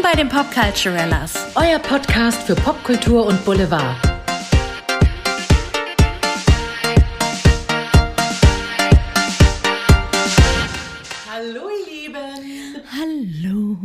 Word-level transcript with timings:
Willkommen 0.00 0.16
bei 0.16 0.22
den 0.22 0.28
Popculturellas, 0.30 1.34
euer 1.56 1.78
Podcast 1.78 2.44
für 2.44 2.54
Popkultur 2.54 3.26
und 3.26 3.44
Boulevard. 3.44 3.98
Hallo, 11.30 11.68
ihr 11.68 11.92
Lieben. 11.92 12.82
Hallo. 12.98 13.76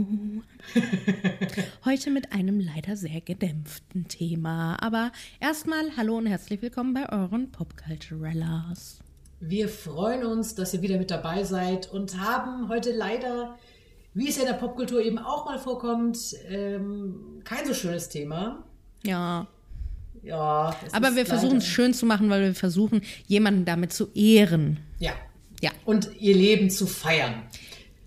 Heute 1.84 2.12
mit 2.12 2.32
einem 2.32 2.62
leider 2.62 2.96
sehr 2.96 3.20
gedämpften 3.20 4.08
Thema. 4.08 4.78
Aber 4.82 5.12
erstmal 5.42 5.98
hallo 5.98 6.18
und 6.18 6.28
herzlich 6.28 6.62
willkommen 6.62 6.94
bei 6.94 7.12
euren 7.12 7.52
Popculturellas. 7.52 9.00
Wir 9.42 9.68
freuen 9.68 10.24
uns, 10.24 10.56
dass 10.56 10.74
ihr 10.74 10.82
wieder 10.82 10.98
mit 10.98 11.12
dabei 11.12 11.44
seid 11.44 11.92
und 11.92 12.22
haben 12.22 12.70
heute 12.70 12.94
leider, 12.94 13.58
wie 14.16 14.30
es 14.30 14.38
ja 14.38 14.44
in 14.44 14.48
der 14.48 14.56
Popkultur 14.56 15.02
eben 15.02 15.20
auch 15.20 15.46
mal 15.46 15.60
vorkommt, 15.60 16.18
ähm, 16.50 17.42
kein 17.44 17.66
so 17.68 17.74
schönes 17.74 18.10
Thema. 18.10 18.64
Ja. 19.04 19.46
Ja. 20.24 20.76
Aber 20.94 21.16
wir 21.16 21.26
versuchen 21.26 21.58
es 21.58 21.68
schön 21.68 21.94
zu 21.94 22.06
machen, 22.06 22.30
weil 22.30 22.42
wir 22.42 22.56
versuchen, 22.56 23.02
jemanden 23.28 23.66
damit 23.66 23.94
zu 23.94 24.08
ehren. 24.16 24.80
Ja. 25.00 25.12
Ja. 25.62 25.72
Und 25.84 26.10
ihr 26.20 26.34
Leben 26.34 26.70
zu 26.70 26.88
feiern. 26.88 27.44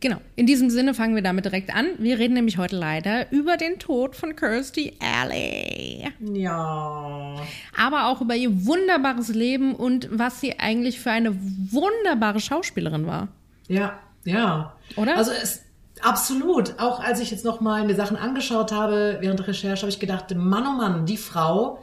Genau. 0.01 0.17
In 0.37 0.47
diesem 0.47 0.71
Sinne 0.71 0.95
fangen 0.95 1.15
wir 1.15 1.23
damit 1.23 1.45
direkt 1.45 1.75
an. 1.75 1.87
Wir 1.99 2.19
reden 2.19 2.35
nämlich 2.35 2.57
heute 2.57 2.77
leider 2.77 3.31
über 3.33 3.57
den 3.57 3.79
Tod 3.79 4.17
von 4.17 4.35
Kirstie 4.35 4.95
Alley. 5.01 6.09
Ja. 6.33 7.37
aber 7.77 8.07
auch 8.07 8.21
über 8.21 8.35
ihr 8.35 8.65
wunderbares 8.65 9.29
Leben 9.29 9.75
und 9.75 10.09
was 10.11 10.41
sie 10.41 10.59
eigentlich 10.59 11.01
für 11.01 11.11
eine 11.11 11.37
wunderbare 11.37 12.41
Schauspielerin 12.41 13.07
war. 13.07 13.29
Ja. 13.67 13.99
Ja. 14.25 14.77
Oder? 14.97 15.17
Also 15.17 15.33
es 15.33 15.63
absolut. 16.05 16.79
Auch 16.79 17.01
als 17.01 17.21
ich 17.21 17.31
jetzt 17.31 17.45
noch 17.45 17.61
mal 17.61 17.85
mir 17.87 17.95
Sachen 17.95 18.17
angeschaut 18.17 18.73
habe 18.73 19.19
während 19.21 19.39
der 19.41 19.49
Recherche, 19.49 19.83
habe 19.83 19.91
ich 19.91 20.01
gedacht, 20.01 20.35
Mann 20.35 20.67
oh 20.67 20.77
Mann, 20.77 21.07
die 21.07 21.17
Frau 21.17 21.83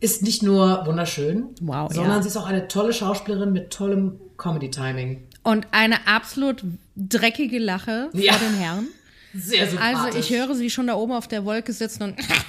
ist 0.00 0.22
nicht 0.22 0.42
nur 0.42 0.86
wunderschön, 0.86 1.48
Wow, 1.60 1.92
sondern 1.92 2.16
ja. 2.16 2.22
sie 2.22 2.28
ist 2.28 2.36
auch 2.36 2.46
eine 2.46 2.68
tolle 2.68 2.92
Schauspielerin 2.92 3.52
mit 3.52 3.70
tollem 3.72 4.20
Comedy-Timing. 4.36 5.24
Und 5.42 5.66
eine 5.72 6.06
absolut 6.06 6.62
dreckige 6.96 7.58
Lache 7.58 8.08
Ja. 8.12 8.34
vor 8.34 8.46
den 8.48 8.56
Herren. 8.56 8.86
Sehr 9.34 9.66
sympathisch. 9.68 9.98
Also 10.04 10.18
ich 10.18 10.30
höre 10.30 10.54
sie 10.54 10.70
schon 10.70 10.86
da 10.86 10.94
oben 10.94 11.12
auf 11.12 11.28
der 11.28 11.44
Wolke 11.44 11.72
sitzen 11.72 12.02
und 12.04 12.14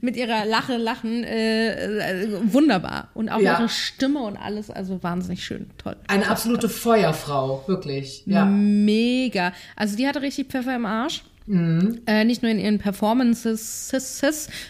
mit 0.00 0.16
ihrer 0.16 0.44
Lache 0.44 0.76
lachen. 0.76 1.24
Äh, 1.24 2.22
äh, 2.24 2.28
wunderbar. 2.52 3.08
Und 3.14 3.28
auch 3.28 3.40
Ja. 3.40 3.58
ihre 3.58 3.68
Stimme 3.68 4.20
und 4.20 4.36
alles. 4.36 4.70
Also 4.70 5.02
wahnsinnig 5.02 5.44
schön. 5.44 5.70
Toll. 5.78 5.96
Eine 6.08 6.28
absolute 6.28 6.68
Feuerfrau, 6.68 7.64
wirklich. 7.66 8.22
Ja. 8.26 8.44
Mega. 8.44 9.52
Also 9.76 9.96
die 9.96 10.06
hatte 10.06 10.22
richtig 10.22 10.48
Pfeffer 10.48 10.74
im 10.76 10.86
Arsch. 10.86 11.22
Äh, 11.50 12.24
nicht 12.24 12.42
nur 12.42 12.50
in 12.52 12.58
ihren 12.58 12.78
Performances, 12.78 13.90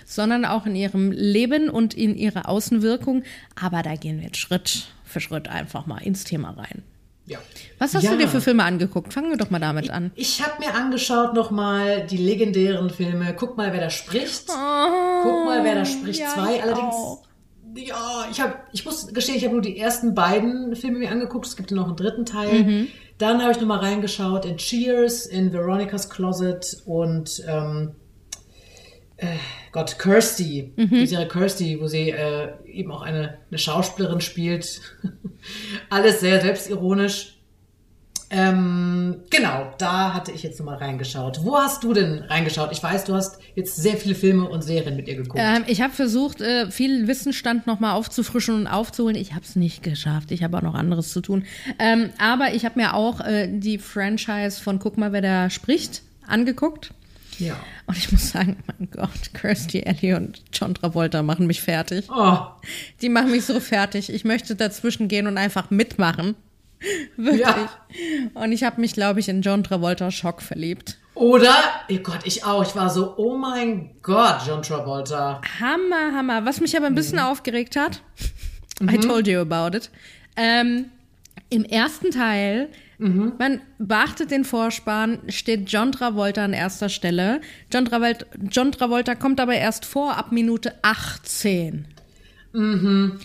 sondern 0.06 0.44
auch 0.44 0.64
in 0.64 0.76
ihrem 0.76 1.10
Leben 1.10 1.68
und 1.70 1.94
in 1.94 2.16
ihrer 2.16 2.48
Außenwirkung. 2.48 3.24
Aber 3.60 3.82
da 3.82 3.96
gehen 3.96 4.18
wir 4.18 4.26
jetzt 4.26 4.36
Schritt 4.36 4.86
für 5.04 5.20
Schritt 5.20 5.48
einfach 5.48 5.86
mal 5.86 5.98
ins 5.98 6.22
Thema 6.22 6.50
rein. 6.50 6.82
Ja. 7.28 7.38
Was 7.78 7.94
hast 7.94 8.02
Ja. 8.02 8.10
du 8.12 8.18
dir 8.18 8.28
für 8.28 8.40
Filme 8.40 8.64
angeguckt? 8.64 9.12
Fangen 9.12 9.30
wir 9.30 9.36
doch 9.36 9.50
mal 9.50 9.60
damit 9.60 9.90
an. 9.90 10.10
Ich 10.16 10.42
habe 10.44 10.58
mir 10.58 10.74
angeschaut 10.74 11.34
nochmal 11.34 12.06
die 12.06 12.16
legendären 12.16 12.90
Filme. 12.90 13.34
Guck 13.38 13.56
mal, 13.56 13.72
wer 13.72 13.80
da 13.80 13.90
spricht. 13.90 14.46
Guck 14.48 15.44
mal, 15.44 15.62
wer 15.64 15.74
da 15.76 15.84
spricht. 15.84 16.20
Oh, 16.20 16.24
ja, 16.24 16.28
Zwei. 16.34 16.56
ich 16.56 16.62
Allerdings. 16.62 16.94
auch. 16.94 17.22
Ja, 17.76 18.26
ich 18.30 18.40
habe, 18.40 18.54
ich 18.72 18.84
muss 18.84 19.06
gestehen, 19.08 19.36
ich 19.36 19.44
habe 19.44 19.52
nur 19.52 19.62
die 19.62 19.78
ersten 19.78 20.14
beiden 20.14 20.74
Filme 20.74 20.98
mir 20.98 21.10
angeguckt. 21.12 21.46
Es 21.46 21.54
gibt 21.56 21.70
ja 21.70 21.76
noch 21.76 21.86
einen 21.86 21.96
dritten 21.96 22.24
Teil. 22.26 22.62
Mhm. 22.64 22.88
Dann 23.18 23.40
habe 23.42 23.52
ich 23.52 23.60
nochmal 23.60 23.78
reingeschaut 23.80 24.44
in 24.46 24.56
Cheers, 24.56 25.26
in 25.26 25.52
Veronica's 25.52 26.08
Closet 26.08 26.82
und 26.86 27.42
ähm, 27.46 27.92
äh, 29.18 29.26
Gott, 29.72 29.98
Kirsty, 29.98 30.72
Mhm. 30.76 30.90
die 30.90 31.06
Serie 31.06 31.28
Kirsty, 31.28 31.78
wo 31.80 31.86
sie 31.86 32.10
äh, 32.10 32.48
eben 32.66 32.90
auch 32.90 33.02
eine, 33.02 33.38
eine 33.50 33.58
Schauspielerin 33.58 34.20
spielt. 34.20 34.80
Alles 35.90 36.20
sehr 36.20 36.40
selbstironisch. 36.40 37.34
Ähm, 38.30 39.22
genau, 39.30 39.72
da 39.78 40.12
hatte 40.12 40.32
ich 40.32 40.42
jetzt 40.42 40.58
nochmal 40.58 40.76
reingeschaut. 40.76 41.40
Wo 41.44 41.56
hast 41.56 41.82
du 41.82 41.94
denn 41.94 42.18
reingeschaut? 42.24 42.68
Ich 42.72 42.82
weiß, 42.82 43.04
du 43.06 43.14
hast 43.14 43.38
jetzt 43.54 43.76
sehr 43.76 43.96
viele 43.96 44.14
Filme 44.14 44.46
und 44.46 44.62
Serien 44.62 44.96
mit 44.96 45.08
ihr 45.08 45.16
geguckt. 45.16 45.40
Ähm, 45.42 45.64
ich 45.66 45.80
habe 45.80 45.94
versucht, 45.94 46.42
äh, 46.42 46.70
viel 46.70 47.08
Wissensstand 47.08 47.66
nochmal 47.66 47.94
aufzufrischen 47.94 48.54
und 48.54 48.66
aufzuholen. 48.66 49.16
Ich 49.16 49.32
habe 49.32 49.44
es 49.46 49.56
nicht 49.56 49.82
geschafft. 49.82 50.30
Ich 50.30 50.42
habe 50.42 50.58
auch 50.58 50.62
noch 50.62 50.74
anderes 50.74 51.10
zu 51.10 51.22
tun. 51.22 51.44
Ähm, 51.78 52.10
aber 52.18 52.52
ich 52.52 52.66
habe 52.66 52.78
mir 52.78 52.92
auch 52.92 53.20
äh, 53.20 53.48
die 53.50 53.78
Franchise 53.78 54.60
von 54.60 54.78
Guck 54.78 54.98
mal, 54.98 55.12
wer 55.12 55.22
da 55.22 55.48
spricht, 55.48 56.02
angeguckt. 56.26 56.92
Ja. 57.38 57.56
Und 57.86 57.96
ich 57.96 58.10
muss 58.12 58.30
sagen, 58.30 58.56
mein 58.66 58.88
Gott, 58.90 59.32
Kirstie 59.34 59.86
Alley 59.86 60.14
und 60.14 60.42
John 60.52 60.74
Travolta 60.74 61.22
machen 61.22 61.46
mich 61.46 61.62
fertig. 61.62 62.06
Oh, 62.10 62.38
Die 63.00 63.08
machen 63.08 63.30
mich 63.30 63.44
so 63.44 63.60
fertig. 63.60 64.12
Ich 64.12 64.24
möchte 64.24 64.54
dazwischen 64.56 65.08
gehen 65.08 65.26
und 65.26 65.38
einfach 65.38 65.70
mitmachen. 65.70 66.34
Wirklich. 67.16 67.40
Ja. 67.40 67.68
Und 68.34 68.52
ich 68.52 68.62
habe 68.64 68.80
mich, 68.80 68.92
glaube 68.92 69.20
ich, 69.20 69.28
in 69.28 69.42
John 69.42 69.64
Travolta 69.64 70.10
Schock 70.10 70.42
verliebt. 70.42 70.98
Oder, 71.14 71.54
oh 71.90 71.96
Gott, 71.96 72.20
ich 72.24 72.44
auch. 72.44 72.62
Ich 72.62 72.76
war 72.76 72.90
so, 72.90 73.14
oh 73.16 73.36
mein 73.36 73.90
Gott, 74.02 74.42
John 74.46 74.62
Travolta. 74.62 75.40
Hammer, 75.58 76.16
Hammer. 76.16 76.44
Was 76.44 76.60
mich 76.60 76.76
aber 76.76 76.86
ein 76.86 76.94
bisschen 76.94 77.18
aufgeregt 77.18 77.74
hat, 77.76 78.00
Mhm. 78.80 78.88
I 78.90 78.98
told 78.98 79.26
you 79.26 79.40
about 79.40 79.76
it. 79.76 79.90
Ähm, 80.36 80.86
Im 81.50 81.64
ersten 81.64 82.12
Teil, 82.12 82.68
Mhm. 82.98 83.34
man 83.38 83.60
beachtet 83.78 84.30
den 84.32 84.44
Vorspann, 84.44 85.20
steht 85.28 85.70
John 85.70 85.92
Travolta 85.92 86.44
an 86.44 86.52
erster 86.52 86.88
Stelle. 86.88 87.40
John 87.72 87.84
Travolta, 87.84 88.26
John 88.50 88.72
Travolta 88.72 89.14
kommt 89.14 89.40
aber 89.40 89.54
erst 89.54 89.84
vor 89.84 90.16
ab 90.16 90.32
Minute 90.32 90.74
18. 90.82 91.86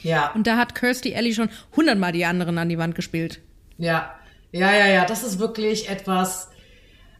Ja, 0.04 0.32
Und 0.36 0.46
da 0.46 0.58
hat 0.58 0.76
Kirstie 0.76 1.16
Alley 1.16 1.34
schon 1.34 1.50
hundertmal 1.76 2.12
die 2.12 2.26
anderen 2.26 2.58
an 2.58 2.70
die 2.70 2.78
Wand 2.78 2.94
gespielt. 2.94 3.40
ja, 3.78 4.14
ja, 4.52 4.72
ja, 4.72 4.86
ja. 4.88 5.06
Das 5.06 5.24
ist 5.24 5.40
wirklich 5.40 5.90
etwas. 5.90 6.50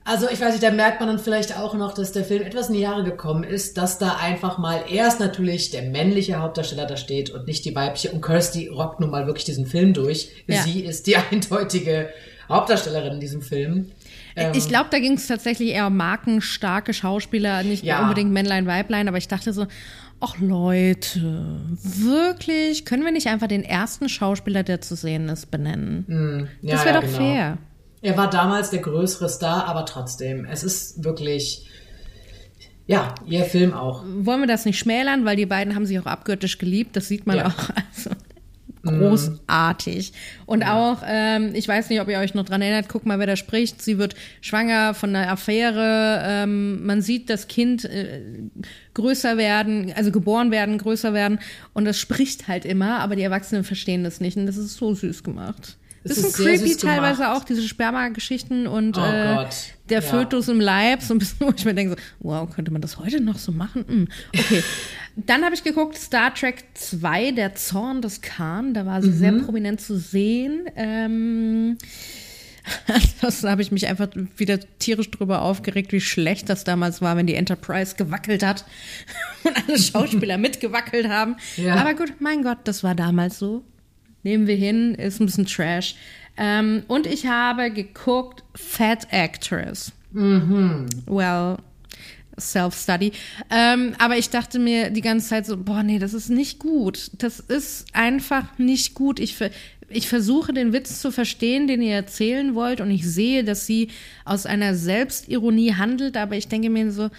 Also 0.04 0.30
ich 0.30 0.40
weiß 0.40 0.52
nicht, 0.52 0.62
da 0.64 0.70
merkt 0.70 1.00
man 1.00 1.10
dann 1.10 1.18
vielleicht 1.18 1.58
auch 1.58 1.74
noch, 1.74 1.94
dass 1.96 2.12
der 2.12 2.24
Film 2.26 2.44
etwas 2.44 2.68
in 2.68 2.76
die 2.76 2.82
Jahre 2.82 3.04
gekommen 3.04 3.44
ist, 3.44 3.78
dass 3.78 3.98
da 3.98 4.18
einfach 4.18 4.60
mal 4.60 4.84
erst 4.88 5.20
natürlich 5.20 5.72
der 5.72 5.84
männliche 5.84 6.36
Hauptdarsteller 6.40 6.86
da 6.86 6.98
steht 6.98 7.32
und 7.32 7.48
nicht 7.48 7.66
die 7.66 7.74
weibliche. 7.74 8.12
Und 8.12 8.22
Kirsty 8.22 8.68
rockt 8.68 9.00
nun 9.00 9.10
mal 9.10 9.26
wirklich 9.26 9.46
diesen 9.46 9.66
Film 9.66 9.94
durch. 9.94 10.30
Ja. 10.46 10.62
Sie 10.62 10.82
ist 10.82 11.08
die 11.08 11.16
eindeutige 11.32 12.10
Hauptdarstellerin 12.50 13.14
in 13.14 13.20
diesem 13.20 13.42
Film. 13.42 13.92
Ähm, 14.36 14.52
Ich 14.56 14.68
glaube, 14.68 14.88
da 14.92 15.00
ging 15.00 15.14
es 15.14 15.28
tatsächlich 15.28 15.70
eher 15.70 15.88
um 15.88 15.98
markenstarke 15.98 16.94
Schauspieler, 16.94 17.64
nicht 17.64 17.84
Ja. 17.84 18.02
unbedingt 18.04 18.32
Männlein, 18.32 18.66
Weiblein, 18.68 19.08
aber 19.08 19.18
ich 19.18 19.28
dachte 19.28 19.54
so, 19.54 19.68
ach 20.20 20.38
Leute, 20.40 21.62
wirklich, 21.82 22.86
können 22.86 23.04
wir 23.04 23.12
nicht 23.12 23.28
einfach 23.28 23.48
den 23.48 23.64
ersten 23.64 24.10
Schauspieler, 24.10 24.64
der 24.64 24.82
zu 24.82 24.96
sehen 24.96 25.30
ist, 25.30 25.52
benennen? 25.52 26.50
ja, 26.62 26.76
das 26.76 26.86
wäre 26.86 26.96
ja, 26.96 27.02
doch 27.02 27.08
genau. 27.08 27.18
fair. 27.18 27.58
Er 28.02 28.18
war 28.18 28.30
damals 28.30 28.70
der 28.70 28.80
größere 28.82 29.30
Star, 29.30 29.66
aber 29.66 29.86
trotzdem, 29.86 30.46
es 30.46 30.64
ist 30.64 31.04
wirklich, 31.04 31.66
ja, 32.86 33.16
ihr 33.26 33.46
Film 33.46 33.74
auch. 33.74 34.04
Wollen 34.06 34.42
wir 34.42 34.48
das 34.48 34.66
nicht 34.66 34.78
schmälern, 34.80 35.24
weil 35.26 35.38
die 35.38 35.46
beiden 35.46 35.74
haben 35.76 35.86
sich 35.86 35.98
auch 36.00 36.06
abgöttisch 36.06 36.58
geliebt, 36.58 36.96
das 36.98 37.08
sieht 37.08 37.26
man 37.28 37.38
Ja. 37.38 37.48
auch. 37.48 37.70
Also, 37.96 38.10
großartig. 38.84 40.14
Und 40.46 40.64
auch, 40.64 41.02
ähm, 41.06 41.52
ich 41.54 41.68
weiß 41.68 41.90
nicht, 41.90 42.02
ob 42.02 42.10
ihr 42.10 42.20
euch 42.20 42.34
noch 42.34 42.46
dran 42.46 42.62
erinnert, 42.62 42.90
guck 42.90 43.06
mal, 43.06 43.20
wer 43.20 43.28
da 43.28 43.36
spricht. 43.36 43.82
Sie 43.82 43.98
wird 43.98 44.16
schwanger 44.42 44.94
von 44.94 45.16
einer 45.16 45.32
Affäre. 45.32 46.22
Ähm, 46.26 46.86
man 46.86 47.02
sieht 47.02 47.30
das 47.30 47.48
Kind 47.48 47.86
äh, 47.86 48.22
größer 48.94 49.38
werden, 49.38 49.94
also 49.96 50.12
geboren 50.12 50.52
werden, 50.52 50.78
größer 50.78 51.14
werden. 51.14 51.40
Und 51.74 51.86
das 51.86 52.00
spricht 52.00 52.48
halt 52.48 52.66
immer, 52.66 53.00
aber 53.00 53.16
die 53.16 53.24
Erwachsenen 53.24 53.64
verstehen 53.64 54.04
das 54.04 54.20
nicht. 54.20 54.38
Und 54.38 54.46
das 54.46 54.58
ist 54.58 54.76
so 54.76 54.94
süß 54.94 55.24
gemacht. 55.24 55.78
Es 56.06 56.16
Bisschen 56.16 56.26
ist 56.26 56.36
sehr 56.38 56.46
creepy 56.58 56.68
süß 56.70 56.78
gemacht. 56.82 56.98
teilweise 56.98 57.32
auch, 57.32 57.44
diese 57.46 57.62
Sperma-Geschichten 57.68 58.68
und 58.68 58.98
Oh 58.98 59.02
äh, 59.02 59.46
der 59.90 60.00
ja. 60.00 60.02
Fötus 60.02 60.50
im 60.50 60.60
Leib, 60.60 61.02
so 61.02 61.14
ein 61.14 61.18
bisschen, 61.20 61.38
wo 61.48 61.54
ich 61.56 61.64
mir 61.64 61.74
denke, 61.74 61.96
so, 61.96 61.98
wow, 62.20 62.50
könnte 62.50 62.72
man 62.72 62.82
das 62.82 62.98
heute 63.00 63.22
noch 63.22 63.38
so 63.38 63.52
machen? 63.52 63.86
Hm, 63.88 64.08
Okay. 64.38 64.64
Dann 65.16 65.44
habe 65.46 65.54
ich 65.56 65.64
geguckt, 65.64 65.96
Star 65.96 66.34
Trek 66.34 66.64
2, 66.74 67.32
der 67.32 67.54
Zorn 67.56 68.02
des 68.02 68.22
Khan, 68.22 68.74
da 68.74 68.86
war 68.86 69.02
sie 69.02 69.12
sehr 69.14 69.32
Mhm. 69.32 69.46
prominent 69.46 69.80
zu 69.80 69.98
sehen. 69.98 70.64
Ähm, 70.76 71.78
Ansonsten 72.88 73.50
habe 73.50 73.62
ich 73.62 73.72
mich 73.72 73.88
einfach 73.88 74.08
wieder 74.38 74.60
tierisch 74.80 75.12
drüber 75.12 75.42
aufgeregt, 75.42 75.92
wie 75.92 76.02
schlecht 76.02 76.50
das 76.50 76.64
damals 76.64 77.02
war, 77.02 77.16
wenn 77.18 77.28
die 77.28 77.36
Enterprise 77.36 77.96
gewackelt 77.96 78.42
hat 78.44 78.66
und 79.44 79.52
alle 79.68 79.78
Schauspieler 79.78 80.38
mitgewackelt 80.38 81.08
haben. 81.08 81.36
Ja. 81.58 81.76
Aber 81.76 81.94
gut, 81.94 82.14
mein 82.20 82.42
Gott, 82.44 82.60
das 82.64 82.84
war 82.84 82.96
damals 82.96 83.38
so. 83.38 83.64
Nehmen 84.24 84.48
wir 84.48 84.56
hin, 84.56 84.96
ist 84.96 85.20
ein 85.20 85.26
bisschen 85.26 85.46
Trash. 85.46 85.96
Ähm, 86.38 86.84
und 86.88 87.06
ich 87.06 87.28
habe 87.28 87.72
geguckt 87.72 88.44
Fat 88.56 89.08
Actress. 89.12 89.92
Well, 91.06 91.58
Self-Study. 92.40 93.12
Ähm, 93.52 93.94
aber 94.00 94.18
ich 94.18 94.30
dachte 94.30 94.60
mir 94.60 94.90
die 94.90 95.02
ganze 95.02 95.30
Zeit 95.30 95.46
so, 95.46 95.58
boah, 95.58 95.84
nee, 95.84 96.00
das 96.00 96.14
ist 96.14 96.30
nicht 96.30 96.60
gut. 96.60 97.12
Das 97.18 97.40
ist 97.40 97.86
einfach 97.94 98.58
nicht 98.58 98.96
gut. 98.96 99.20
Ich, 99.20 99.36
ich 99.90 100.08
versuche 100.08 100.54
den 100.54 100.74
Witz 100.74 101.00
zu 101.00 101.12
verstehen, 101.12 101.68
den 101.68 101.82
ihr 101.82 101.96
erzählen 101.96 102.56
wollt, 102.56 102.82
und 102.82 102.90
ich 102.92 103.08
sehe, 103.08 103.44
dass 103.44 103.66
sie 103.66 103.90
aus 104.26 104.46
einer 104.46 104.76
Selbstironie 104.76 105.76
handelt, 105.76 106.18
aber 106.18 106.36
ich 106.36 106.48
denke 106.48 106.70
mir 106.70 106.92
so, 106.92 107.10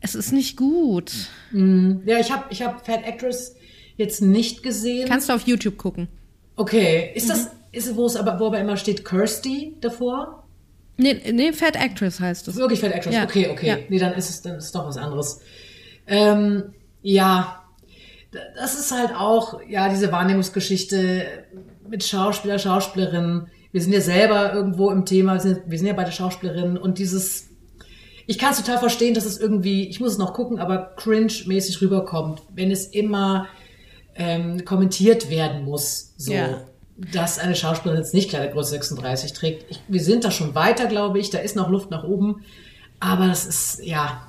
es 0.00 0.14
ist 0.14 0.32
nicht 0.32 0.56
gut. 0.56 1.12
Mm, 1.52 1.96
ja, 2.04 2.18
ich 2.18 2.30
habe 2.30 2.44
ich 2.50 2.62
hab 2.62 2.86
Fat 2.86 3.04
Actress 3.04 3.56
jetzt 3.96 4.22
nicht 4.22 4.62
gesehen. 4.62 5.08
Kannst 5.08 5.28
du 5.28 5.32
auf 5.32 5.46
YouTube 5.46 5.78
gucken. 5.78 6.08
Okay, 6.56 7.12
ist 7.14 7.28
das, 7.28 7.50
ist 7.72 7.94
wo 7.96 8.06
es 8.06 8.16
aber, 8.16 8.40
wo 8.40 8.46
aber 8.46 8.58
immer 8.58 8.76
steht 8.76 9.04
Kirsty 9.04 9.74
davor? 9.80 10.44
Nee, 10.96 11.20
nee, 11.32 11.52
Fat 11.52 11.76
Actress 11.76 12.20
heißt 12.20 12.48
es. 12.48 12.56
Wirklich 12.56 12.80
Fat 12.80 12.92
Actress, 12.92 13.14
Ja. 13.14 13.24
okay, 13.24 13.48
okay. 13.50 13.66
Ja. 13.66 13.76
Nee, 13.88 13.98
dann 13.98 14.14
ist 14.14 14.30
es, 14.30 14.40
dann 14.42 14.56
ist 14.56 14.64
es 14.64 14.72
doch 14.72 14.86
was 14.86 14.96
anderes. 14.96 15.40
Ähm, 16.06 16.74
ja, 17.02 17.62
das 18.56 18.78
ist 18.78 18.92
halt 18.92 19.14
auch, 19.14 19.60
ja, 19.68 19.88
diese 19.88 20.10
Wahrnehmungsgeschichte 20.10 21.44
mit 21.88 22.02
Schauspieler, 22.04 22.58
Schauspielerinnen. 22.58 23.48
Wir 23.72 23.82
sind 23.82 23.92
ja 23.92 24.00
selber 24.00 24.54
irgendwo 24.54 24.90
im 24.90 25.04
Thema, 25.04 25.34
wir 25.34 25.40
sind, 25.40 25.62
wir 25.66 25.78
sind 25.78 25.86
ja 25.86 25.92
beide 25.92 26.12
Schauspielerinnen 26.12 26.78
und 26.78 26.98
dieses, 26.98 27.50
ich 28.26 28.38
kann 28.38 28.52
es 28.52 28.58
total 28.58 28.78
verstehen, 28.78 29.14
dass 29.14 29.26
es 29.26 29.38
irgendwie, 29.38 29.86
ich 29.88 30.00
muss 30.00 30.12
es 30.12 30.18
noch 30.18 30.32
gucken, 30.32 30.58
aber 30.58 30.94
cringe-mäßig 30.96 31.80
rüberkommt, 31.82 32.42
wenn 32.54 32.70
es 32.70 32.86
immer 32.86 33.48
ähm, 34.16 34.64
kommentiert 34.64 35.30
werden 35.30 35.64
muss, 35.64 36.12
so. 36.16 36.32
Ja. 36.32 36.62
Dass 37.12 37.38
eine 37.38 37.54
Schauspielerin 37.54 38.00
jetzt 38.00 38.14
nicht 38.14 38.30
Kleidergröße 38.30 38.70
36 38.70 39.34
trägt. 39.34 39.70
Ich, 39.70 39.80
wir 39.86 40.02
sind 40.02 40.24
da 40.24 40.30
schon 40.30 40.54
weiter, 40.54 40.86
glaube 40.86 41.18
ich. 41.18 41.28
Da 41.28 41.38
ist 41.38 41.54
noch 41.54 41.68
Luft 41.68 41.90
nach 41.90 42.04
oben. 42.04 42.42
Aber 43.00 43.26
das 43.26 43.44
ist, 43.44 43.80
ja, 43.84 44.26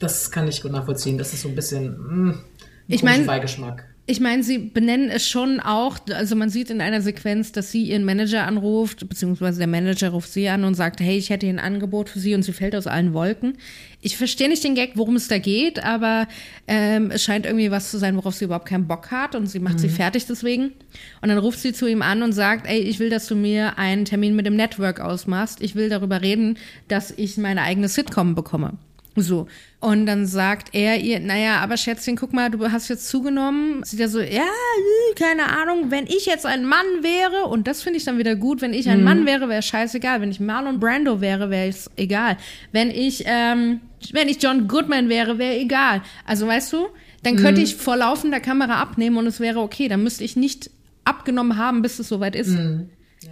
das 0.00 0.32
kann 0.32 0.48
ich 0.48 0.60
gut 0.62 0.72
nachvollziehen. 0.72 1.16
Das 1.16 1.32
ist 1.32 1.42
so 1.42 1.48
ein 1.48 1.54
bisschen, 1.54 1.96
mh, 1.96 2.32
ein 2.32 2.40
Ich 2.88 3.04
mein- 3.04 3.24
Beigeschmack. 3.24 3.84
Ich 4.10 4.20
meine, 4.20 4.42
sie 4.42 4.56
benennen 4.56 5.10
es 5.10 5.28
schon 5.28 5.60
auch, 5.60 5.98
also 6.14 6.34
man 6.34 6.48
sieht 6.48 6.70
in 6.70 6.80
einer 6.80 7.02
Sequenz, 7.02 7.52
dass 7.52 7.70
sie 7.70 7.82
ihren 7.82 8.06
Manager 8.06 8.46
anruft, 8.46 9.06
beziehungsweise 9.06 9.58
der 9.58 9.66
Manager 9.66 10.08
ruft 10.08 10.32
sie 10.32 10.48
an 10.48 10.64
und 10.64 10.76
sagt, 10.76 11.00
hey, 11.00 11.18
ich 11.18 11.28
hätte 11.28 11.44
hier 11.44 11.54
ein 11.54 11.58
Angebot 11.58 12.08
für 12.08 12.18
sie 12.18 12.34
und 12.34 12.42
sie 12.42 12.54
fällt 12.54 12.74
aus 12.74 12.86
allen 12.86 13.12
Wolken. 13.12 13.58
Ich 14.00 14.16
verstehe 14.16 14.48
nicht 14.48 14.64
den 14.64 14.74
Gag, 14.74 14.92
worum 14.94 15.16
es 15.16 15.28
da 15.28 15.36
geht, 15.36 15.84
aber 15.84 16.26
ähm, 16.66 17.10
es 17.10 17.22
scheint 17.22 17.44
irgendwie 17.44 17.70
was 17.70 17.90
zu 17.90 17.98
sein, 17.98 18.16
worauf 18.16 18.34
sie 18.34 18.46
überhaupt 18.46 18.66
keinen 18.66 18.86
Bock 18.86 19.10
hat 19.10 19.34
und 19.34 19.46
sie 19.46 19.58
macht 19.58 19.78
sie 19.78 19.90
fertig 19.90 20.24
deswegen. 20.24 20.72
Und 21.20 21.28
dann 21.28 21.36
ruft 21.36 21.58
sie 21.58 21.74
zu 21.74 21.86
ihm 21.86 22.00
an 22.00 22.22
und 22.22 22.32
sagt, 22.32 22.66
ey, 22.66 22.78
ich 22.78 23.00
will, 23.00 23.10
dass 23.10 23.26
du 23.26 23.34
mir 23.34 23.76
einen 23.76 24.06
Termin 24.06 24.34
mit 24.34 24.46
dem 24.46 24.56
Network 24.56 25.00
ausmachst. 25.00 25.60
Ich 25.60 25.74
will 25.74 25.90
darüber 25.90 26.22
reden, 26.22 26.56
dass 26.88 27.10
ich 27.10 27.36
meine 27.36 27.60
eigene 27.60 27.88
Sitcom 27.88 28.34
bekomme. 28.34 28.78
So. 29.22 29.46
Und 29.80 30.06
dann 30.06 30.26
sagt 30.26 30.74
er 30.74 30.98
ihr, 30.98 31.20
naja, 31.20 31.58
aber 31.60 31.76
Schätzchen, 31.76 32.16
guck 32.16 32.32
mal, 32.32 32.50
du 32.50 32.70
hast 32.70 32.88
jetzt 32.88 33.08
zugenommen. 33.08 33.84
Sieht 33.84 34.00
er 34.00 34.08
so, 34.08 34.20
ja, 34.20 34.42
äh, 34.42 35.14
keine 35.16 35.44
Ahnung, 35.48 35.90
wenn 35.90 36.06
ich 36.06 36.26
jetzt 36.26 36.46
ein 36.46 36.64
Mann 36.64 36.86
wäre, 37.02 37.44
und 37.44 37.66
das 37.68 37.82
finde 37.82 37.98
ich 37.98 38.04
dann 38.04 38.18
wieder 38.18 38.34
gut, 38.34 38.60
wenn 38.60 38.74
ich 38.74 38.88
ein 38.88 39.04
Mann 39.04 39.24
wäre, 39.24 39.48
wäre 39.48 39.62
scheißegal. 39.62 40.20
Wenn 40.20 40.30
ich 40.30 40.40
Marlon 40.40 40.80
Brando 40.80 41.20
wäre, 41.20 41.50
wäre 41.50 41.68
es 41.68 41.90
egal. 41.96 42.36
Wenn 42.72 42.90
ich, 42.90 43.22
ähm, 43.26 43.80
wenn 44.12 44.28
ich 44.28 44.42
John 44.42 44.66
Goodman 44.66 45.08
wäre, 45.08 45.38
wäre 45.38 45.56
egal. 45.56 46.02
Also 46.26 46.46
weißt 46.46 46.72
du, 46.72 46.88
dann 47.22 47.36
könnte 47.36 47.60
ich 47.60 47.76
vor 47.76 47.96
laufender 47.96 48.40
Kamera 48.40 48.80
abnehmen 48.80 49.16
und 49.16 49.26
es 49.26 49.38
wäre 49.38 49.60
okay. 49.60 49.88
Dann 49.88 50.02
müsste 50.02 50.24
ich 50.24 50.36
nicht 50.36 50.70
abgenommen 51.04 51.56
haben, 51.56 51.82
bis 51.82 51.98
es 51.98 52.08
soweit 52.08 52.34
ist. 52.34 52.50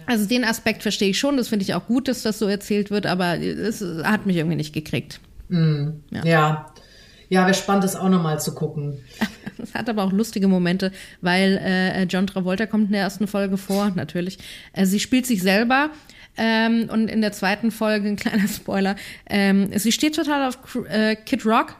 Also 0.05 0.25
den 0.25 0.43
Aspekt 0.43 0.81
verstehe 0.81 1.09
ich 1.09 1.19
schon, 1.19 1.37
das 1.37 1.49
finde 1.49 1.63
ich 1.63 1.73
auch 1.73 1.85
gut, 1.87 2.07
dass 2.07 2.23
das 2.23 2.39
so 2.39 2.47
erzählt 2.47 2.91
wird, 2.91 3.05
aber 3.05 3.37
es 3.39 3.81
hat 4.03 4.25
mich 4.25 4.37
irgendwie 4.37 4.55
nicht 4.55 4.73
gekriegt. 4.73 5.19
Ja. 5.49 6.73
Ja, 7.29 7.41
wäre 7.45 7.53
spannend, 7.53 7.83
das 7.83 7.95
auch 7.95 8.09
nochmal 8.09 8.39
zu 8.39 8.53
gucken. 8.55 8.99
Es 9.57 9.73
hat 9.73 9.89
aber 9.89 10.03
auch 10.03 10.11
lustige 10.11 10.47
Momente, 10.47 10.91
weil 11.21 11.59
äh, 11.61 12.03
John 12.03 12.25
Travolta 12.25 12.65
kommt 12.65 12.85
in 12.85 12.93
der 12.93 13.01
ersten 13.01 13.27
Folge 13.27 13.57
vor, 13.57 13.91
natürlich. 13.95 14.37
Äh, 14.73 14.85
sie 14.85 14.99
spielt 14.99 15.25
sich 15.25 15.41
selber 15.41 15.89
ähm, 16.37 16.89
und 16.91 17.09
in 17.09 17.21
der 17.21 17.33
zweiten 17.33 17.71
Folge, 17.71 18.07
ein 18.09 18.15
kleiner 18.15 18.47
Spoiler, 18.47 18.95
ähm, 19.29 19.69
sie 19.77 19.91
steht 19.91 20.15
total 20.15 20.47
auf 20.47 20.57
äh, 20.89 21.15
Kid 21.15 21.45
Rock 21.45 21.75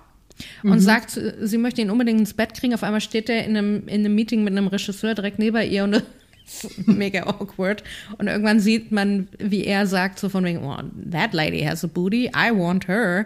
und 0.63 0.79
sagt, 0.81 1.15
äh, 1.17 1.33
sie 1.41 1.57
möchte 1.57 1.81
ihn 1.81 1.89
unbedingt 1.89 2.19
ins 2.19 2.33
Bett 2.33 2.53
kriegen. 2.53 2.73
Auf 2.73 2.83
einmal 2.83 3.01
steht 3.01 3.29
er 3.29 3.45
in 3.45 3.55
einem, 3.55 3.87
in 3.87 4.01
einem 4.01 4.15
Meeting 4.15 4.43
mit 4.43 4.51
einem 4.51 4.67
Regisseur 4.67 5.15
direkt 5.15 5.39
neben 5.39 5.61
ihr 5.69 5.83
und 5.85 6.03
ist 6.45 6.87
mega 6.87 7.23
awkward. 7.23 7.83
Und 8.17 8.27
irgendwann 8.27 8.59
sieht 8.59 8.91
man, 8.91 9.29
wie 9.39 9.63
er 9.65 9.87
sagt, 9.87 10.19
so 10.19 10.29
von 10.29 10.43
wegen, 10.43 10.59
oh, 10.63 10.77
that 11.09 11.33
lady 11.33 11.61
has 11.61 11.83
a 11.83 11.87
booty, 11.87 12.29
I 12.35 12.51
want 12.51 12.87
her. 12.87 13.25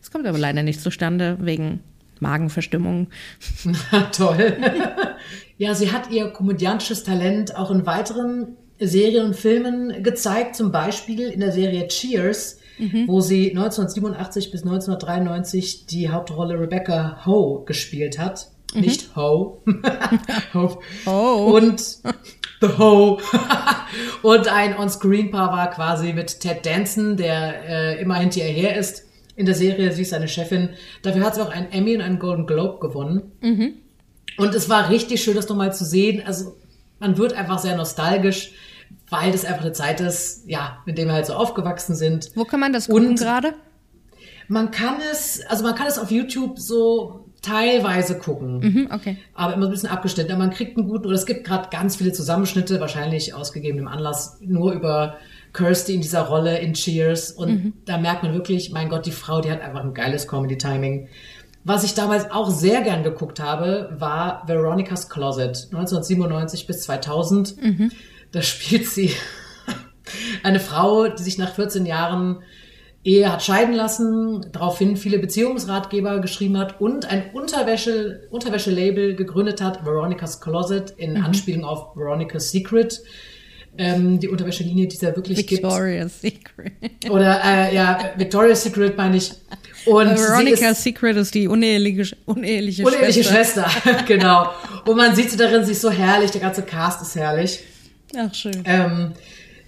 Das 0.00 0.10
kommt 0.10 0.26
aber 0.26 0.38
leider 0.38 0.62
nicht 0.62 0.80
zustande, 0.80 1.38
wegen 1.40 1.80
Magenverstimmung. 2.20 3.08
Toll. 4.12 4.56
ja, 5.58 5.74
sie 5.74 5.92
hat 5.92 6.10
ihr 6.10 6.28
komödiantisches 6.28 7.04
Talent 7.04 7.56
auch 7.56 7.70
in 7.70 7.86
weiteren 7.86 8.56
Serien 8.78 9.26
und 9.26 9.36
Filmen 9.36 10.02
gezeigt, 10.02 10.56
zum 10.56 10.72
Beispiel 10.72 11.28
in 11.28 11.40
der 11.40 11.52
Serie 11.52 11.88
Cheers, 11.88 12.58
wo 13.06 13.20
sie 13.20 13.50
1987 13.50 14.50
bis 14.50 14.62
1993 14.62 15.86
die 15.86 16.10
Hauptrolle 16.10 16.58
Rebecca 16.58 17.24
Ho 17.24 17.62
gespielt 17.64 18.18
hat. 18.18 18.48
Nicht 18.74 19.14
Ho. 19.14 19.62
Ho. 20.54 20.82
Ho. 21.06 21.56
Und 21.56 21.98
The 22.60 22.68
Ho. 22.78 23.20
und 24.22 24.48
ein 24.48 24.76
On-Screen-Paar 24.76 25.52
war 25.52 25.70
quasi 25.70 26.12
mit 26.12 26.40
Ted 26.40 26.66
Danson, 26.66 27.16
der 27.16 27.68
äh, 27.68 28.00
immer 28.00 28.16
hinter 28.16 28.40
ihr 28.40 28.52
her 28.52 28.76
ist. 28.76 29.04
In 29.36 29.46
der 29.46 29.54
Serie, 29.54 29.92
sie 29.92 30.02
ist 30.02 30.10
seine 30.10 30.28
Chefin. 30.28 30.70
Dafür 31.02 31.24
hat 31.24 31.34
sie 31.34 31.42
auch 31.42 31.50
einen 31.50 31.70
Emmy 31.72 31.94
und 31.96 32.02
einen 32.02 32.18
Golden 32.18 32.46
Globe 32.46 32.78
gewonnen. 32.80 33.32
Und 34.38 34.54
es 34.54 34.68
war 34.68 34.90
richtig 34.90 35.22
schön, 35.22 35.34
das 35.34 35.48
nochmal 35.48 35.74
zu 35.74 35.84
sehen. 35.84 36.22
Also 36.26 36.56
man 37.00 37.18
wird 37.18 37.32
einfach 37.34 37.58
sehr 37.58 37.76
nostalgisch, 37.76 38.52
weil 39.10 39.32
das 39.32 39.44
einfach 39.44 39.62
eine 39.62 39.72
Zeit 39.72 40.00
ist, 40.00 40.48
ja, 40.48 40.78
mit 40.86 40.98
der 40.98 41.06
wir 41.06 41.12
halt 41.14 41.26
so 41.26 41.34
aufgewachsen 41.34 41.94
sind. 41.96 42.30
Wo 42.34 42.44
kann 42.44 42.60
man 42.60 42.72
das 42.72 42.86
gucken 42.88 43.08
Und- 43.10 43.18
gerade? 43.18 43.54
Man 44.46 44.70
kann 44.70 44.96
es, 45.10 45.40
also 45.48 45.64
man 45.64 45.74
kann 45.74 45.86
es 45.86 45.98
auf 45.98 46.10
YouTube 46.10 46.58
so 46.58 47.24
teilweise 47.40 48.18
gucken. 48.18 48.58
Mhm, 48.58 48.88
okay. 48.92 49.16
Aber 49.32 49.54
immer 49.54 49.66
ein 49.66 49.70
bisschen 49.70 49.88
abgeschnitten. 49.88 50.32
Aber 50.32 50.40
man 50.40 50.50
kriegt 50.50 50.76
einen 50.76 50.86
guten, 50.86 51.06
oder 51.06 51.14
es 51.14 51.24
gibt 51.26 51.44
gerade 51.44 51.68
ganz 51.70 51.96
viele 51.96 52.12
Zusammenschnitte, 52.12 52.78
wahrscheinlich 52.78 53.32
aus 53.34 53.52
gegebenem 53.52 53.88
Anlass, 53.88 54.38
nur 54.42 54.72
über 54.72 55.16
Kirsty 55.54 55.94
in 55.94 56.02
dieser 56.02 56.22
Rolle 56.22 56.58
in 56.58 56.74
Cheers. 56.74 57.32
Und 57.32 57.72
da 57.86 57.96
merkt 57.96 58.22
man 58.22 58.34
wirklich, 58.34 58.70
mein 58.70 58.90
Gott, 58.90 59.06
die 59.06 59.12
Frau, 59.12 59.40
die 59.40 59.50
hat 59.50 59.62
einfach 59.62 59.82
ein 59.82 59.94
geiles 59.94 60.28
Comedy-Timing. 60.28 61.08
Was 61.64 61.82
ich 61.82 61.94
damals 61.94 62.30
auch 62.30 62.50
sehr 62.50 62.82
gern 62.82 63.02
geguckt 63.02 63.40
habe, 63.40 63.96
war 63.98 64.42
Veronica's 64.46 65.08
Closet, 65.08 65.68
1997 65.72 66.66
bis 66.66 66.82
2000. 66.82 67.56
Da 68.32 68.42
spielt 68.42 68.86
sie 68.86 69.12
eine 70.42 70.60
Frau, 70.60 71.08
die 71.08 71.22
sich 71.22 71.38
nach 71.38 71.54
14 71.54 71.86
Jahren 71.86 72.42
Ehe 73.04 73.30
hat 73.30 73.42
scheiden 73.42 73.74
lassen, 73.74 74.46
daraufhin 74.52 74.96
viele 74.96 75.18
Beziehungsratgeber 75.18 76.20
geschrieben 76.20 76.56
hat 76.58 76.80
und 76.80 77.04
ein 77.10 77.32
Unterwäsche, 77.34 78.26
Unterwäsche-Label 78.30 79.14
gegründet 79.14 79.60
hat, 79.60 79.84
Veronica's 79.84 80.40
Closet, 80.40 80.90
in 80.96 81.18
Anspielung 81.18 81.64
auf 81.64 81.94
Veronica's 81.94 82.50
Secret. 82.50 83.02
Ähm, 83.76 84.20
die 84.20 84.28
Unterwäschelinie, 84.28 84.86
die 84.86 84.94
es 84.94 85.02
ja 85.02 85.16
wirklich 85.16 85.38
Victoria's 85.38 86.20
Secret. 86.20 86.72
gibt. 86.80 87.10
Oder, 87.10 87.40
äh, 87.44 87.74
ja, 87.74 88.12
Victoria's 88.16 88.62
Secret 88.62 88.96
meine 88.96 89.16
ich. 89.16 89.32
Und 89.84 90.12
ist 90.12 90.82
Secret 90.82 91.16
ist 91.16 91.34
die 91.34 91.48
uneheliche, 91.48 92.16
uneheliche, 92.24 92.84
uneheliche 92.84 93.24
Schwester. 93.24 93.68
Schwester. 93.68 94.04
genau. 94.06 94.48
Und 94.86 94.96
man 94.96 95.14
sieht 95.14 95.30
sie 95.30 95.36
darin, 95.36 95.64
sie 95.64 95.72
ist 95.72 95.80
so 95.80 95.90
herrlich, 95.90 96.30
der 96.30 96.40
ganze 96.40 96.62
Cast 96.62 97.02
ist 97.02 97.16
herrlich. 97.16 97.60
Ach, 98.16 98.32
schön. 98.32 98.62
Ähm, 98.64 99.12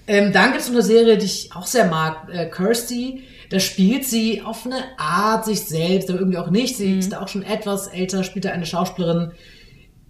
ähm, 0.07 0.33
dann 0.33 0.53
gibt 0.53 0.63
es 0.63 0.71
eine 0.71 0.83
Serie, 0.83 1.19
die 1.19 1.27
ich 1.27 1.51
auch 1.55 1.67
sehr 1.67 1.87
mag, 1.87 2.29
äh, 2.33 2.47
Kirsty. 2.47 3.25
Da 3.51 3.61
spielt 3.61 4.05
sie 4.05 4.43
auf 4.43 4.67
eine 4.67 4.83
Art 4.99 5.45
sich 5.45 5.63
selbst, 5.63 6.11
aber 6.11 6.21
irgendwie 6.21 6.39
auch 6.39 6.51
nicht. 6.51 6.77
Sie 6.77 6.99
ist 6.99 7.15
auch 7.15 7.29
schon 7.29 7.43
etwas 7.43 7.89
älter, 7.89 8.25
spielt 8.25 8.45
da 8.45 8.51
eine 8.51 8.67
Schauspielerin, 8.67 9.33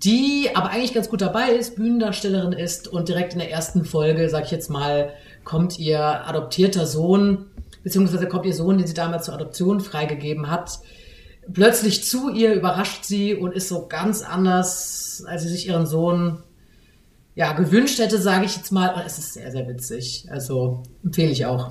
die 0.05 0.51
aber 0.55 0.71
eigentlich 0.71 0.95
ganz 0.95 1.09
gut 1.09 1.21
dabei 1.21 1.51
ist, 1.53 1.77
Bühnendarstellerin 1.77 2.53
ist 2.53 2.89
und 2.89 3.09
direkt 3.09 3.33
in 3.33 3.39
der 3.39 3.51
ersten 3.51 3.85
Folge, 3.85 4.29
sag 4.29 4.45
ich 4.45 4.51
jetzt 4.51 4.71
mal, 4.71 5.13
kommt 5.45 5.79
ihr 5.79 6.01
adoptierter 6.01 6.87
Sohn, 6.87 7.47
beziehungsweise 7.83 8.29
kommt 8.29 8.47
ihr 8.47 8.55
Sohn, 8.55 8.79
den 8.79 8.87
sie 8.87 8.95
damals 8.95 9.27
zur 9.27 9.35
Adoption 9.35 9.81
freigegeben 9.81 10.51
hat, 10.51 10.81
plötzlich 11.53 12.05
zu 12.05 12.31
ihr, 12.31 12.55
überrascht 12.55 13.05
sie 13.05 13.35
und 13.35 13.53
ist 13.53 13.69
so 13.69 13.87
ganz 13.87 14.23
anders, 14.23 15.25
als 15.27 15.43
sie 15.43 15.49
sich 15.49 15.69
ihren 15.69 15.87
Sohn 15.87 16.43
ja, 17.35 17.53
gewünscht 17.53 17.99
hätte, 17.99 18.21
sage 18.21 18.47
ich 18.47 18.57
jetzt 18.57 18.73
mal. 18.73 18.95
Und 18.95 19.03
es 19.03 19.19
ist 19.19 19.35
sehr, 19.35 19.53
sehr 19.53 19.69
witzig. 19.69 20.27
Also 20.31 20.83
empfehle 21.05 21.31
ich 21.31 21.47
auch. 21.47 21.71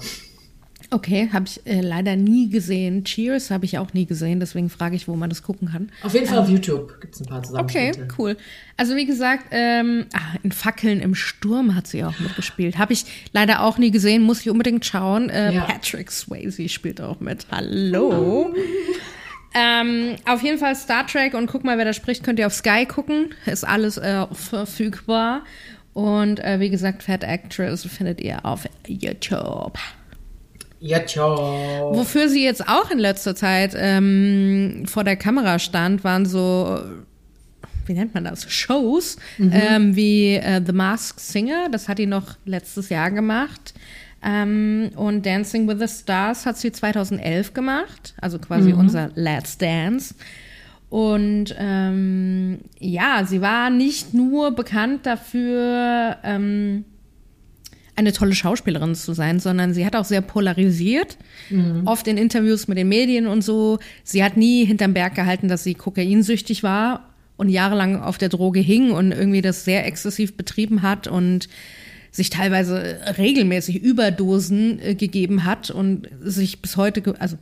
Okay, 0.91 1.29
habe 1.33 1.45
ich 1.47 1.65
äh, 1.65 1.81
leider 1.81 2.15
nie 2.15 2.49
gesehen. 2.49 3.03
Cheers 3.03 3.49
habe 3.51 3.65
ich 3.65 3.77
auch 3.77 3.93
nie 3.93 4.05
gesehen, 4.05 4.39
deswegen 4.39 4.69
frage 4.69 4.95
ich, 4.95 5.07
wo 5.07 5.15
man 5.15 5.29
das 5.29 5.41
gucken 5.43 5.69
kann. 5.71 5.89
Auf 6.03 6.13
jeden 6.13 6.27
Fall 6.27 6.37
auf 6.37 6.47
YouTube 6.49 7.01
gibt 7.01 7.15
es 7.15 7.21
ein 7.21 7.27
paar 7.27 7.39
Okay, 7.39 7.91
Zusammenschnitte. 7.91 8.07
cool. 8.17 8.37
Also 8.77 8.95
wie 8.95 9.05
gesagt, 9.05 9.45
ähm, 9.51 10.05
ah, 10.13 10.19
in 10.43 10.51
Fackeln 10.51 11.01
im 11.01 11.15
Sturm 11.15 11.75
hat 11.75 11.87
sie 11.87 12.03
auch 12.03 12.17
mitgespielt. 12.19 12.77
Habe 12.77 12.93
ich 12.93 13.05
leider 13.33 13.61
auch 13.63 13.77
nie 13.77 13.91
gesehen, 13.91 14.21
muss 14.21 14.41
ich 14.41 14.49
unbedingt 14.49 14.85
schauen. 14.85 15.29
Äh, 15.29 15.53
Ja. 15.53 15.61
Patrick 15.63 16.11
Swayze 16.11 16.69
spielt 16.69 17.01
auch 17.01 17.19
mit. 17.19 17.47
Hallo. 17.51 18.53
Ähm, 19.57 20.17
auf 20.25 20.43
jeden 20.43 20.57
Fall 20.57 20.75
Star 20.75 21.07
Trek 21.07 21.33
und 21.33 21.47
guck 21.47 21.63
mal, 21.63 21.77
wer 21.77 21.85
da 21.85 21.93
spricht, 21.93 22.25
könnt 22.25 22.39
ihr 22.39 22.47
auf 22.47 22.53
Sky 22.53 22.85
gucken. 22.85 23.29
Ist 23.45 23.63
alles 23.65 23.97
äh, 23.97 24.25
verfügbar. 24.33 25.43
Und 25.93 26.41
äh, 26.43 26.59
wie 26.59 26.69
gesagt, 26.69 27.03
Fat 27.03 27.23
Actress 27.23 27.85
findet 27.85 28.19
ihr 28.19 28.45
auf 28.45 28.65
YouTube. 28.85 29.77
Ja, 30.85 31.03
ciao. 31.03 31.95
Wofür 31.95 32.29
sie 32.29 32.43
jetzt 32.43 32.67
auch 32.67 32.91
in 32.91 32.99
letzter 32.99 33.33
Zeit 33.35 33.73
ähm, 33.75 34.83
vor 34.85 35.03
der 35.03 35.15
Kamera 35.15 35.57
stand, 35.57 36.03
waren 36.03 36.27
so, 36.27 36.79
wie 37.87 37.93
nennt 37.93 38.13
man 38.13 38.23
das, 38.23 38.51
Shows, 38.51 39.17
ähm, 39.39 39.95
wie 39.95 40.35
äh, 40.35 40.61
The 40.63 40.73
Masked 40.73 41.19
Singer, 41.19 41.69
das 41.71 41.89
hat 41.89 41.97
die 41.97 42.05
noch 42.05 42.37
letztes 42.45 42.89
Jahr 42.89 43.09
gemacht. 43.09 43.73
Ähm, 44.23 44.91
und 44.95 45.25
Dancing 45.25 45.67
with 45.67 45.79
the 45.79 45.87
Stars 45.87 46.45
hat 46.45 46.57
sie 46.57 46.71
2011 46.71 47.55
gemacht, 47.55 48.13
also 48.21 48.37
quasi 48.37 48.71
unser 48.71 49.09
Let's 49.15 49.57
Dance. 49.57 50.13
Und 50.89 51.55
ähm, 51.57 52.59
ja, 52.77 53.23
sie 53.25 53.41
war 53.41 53.71
nicht 53.71 54.13
nur 54.13 54.51
bekannt 54.51 55.07
dafür, 55.07 56.17
ähm, 56.23 56.85
eine 57.95 58.11
tolle 58.11 58.35
Schauspielerin 58.35 58.95
zu 58.95 59.13
sein, 59.13 59.39
sondern 59.39 59.73
sie 59.73 59.85
hat 59.85 59.95
auch 59.95 60.05
sehr 60.05 60.21
polarisiert, 60.21 61.17
oft 61.85 62.07
in 62.07 62.17
Interviews 62.17 62.67
mit 62.67 62.77
den 62.77 62.89
Medien 62.89 63.27
und 63.27 63.41
so. 63.41 63.79
Sie 64.03 64.23
hat 64.23 64.37
nie 64.37 64.65
hinterm 64.65 64.93
Berg 64.93 65.15
gehalten, 65.15 65.47
dass 65.47 65.63
sie 65.63 65.75
kokainsüchtig 65.75 66.63
war 66.63 67.13
und 67.37 67.49
jahrelang 67.49 68.01
auf 68.01 68.17
der 68.17 68.29
Droge 68.29 68.59
hing 68.59 68.91
und 68.91 69.11
irgendwie 69.11 69.41
das 69.41 69.65
sehr 69.65 69.85
exzessiv 69.85 70.35
betrieben 70.37 70.81
hat 70.81 71.07
und 71.07 71.47
sich 72.11 72.29
teilweise 72.29 72.97
regelmäßig 73.17 73.81
Überdosen 73.81 74.79
äh, 74.79 74.95
gegeben 74.95 75.43
hat 75.43 75.69
und 75.69 76.07
sich 76.21 76.61
bis 76.61 76.77
heute, 76.77 77.13
also 77.19 77.37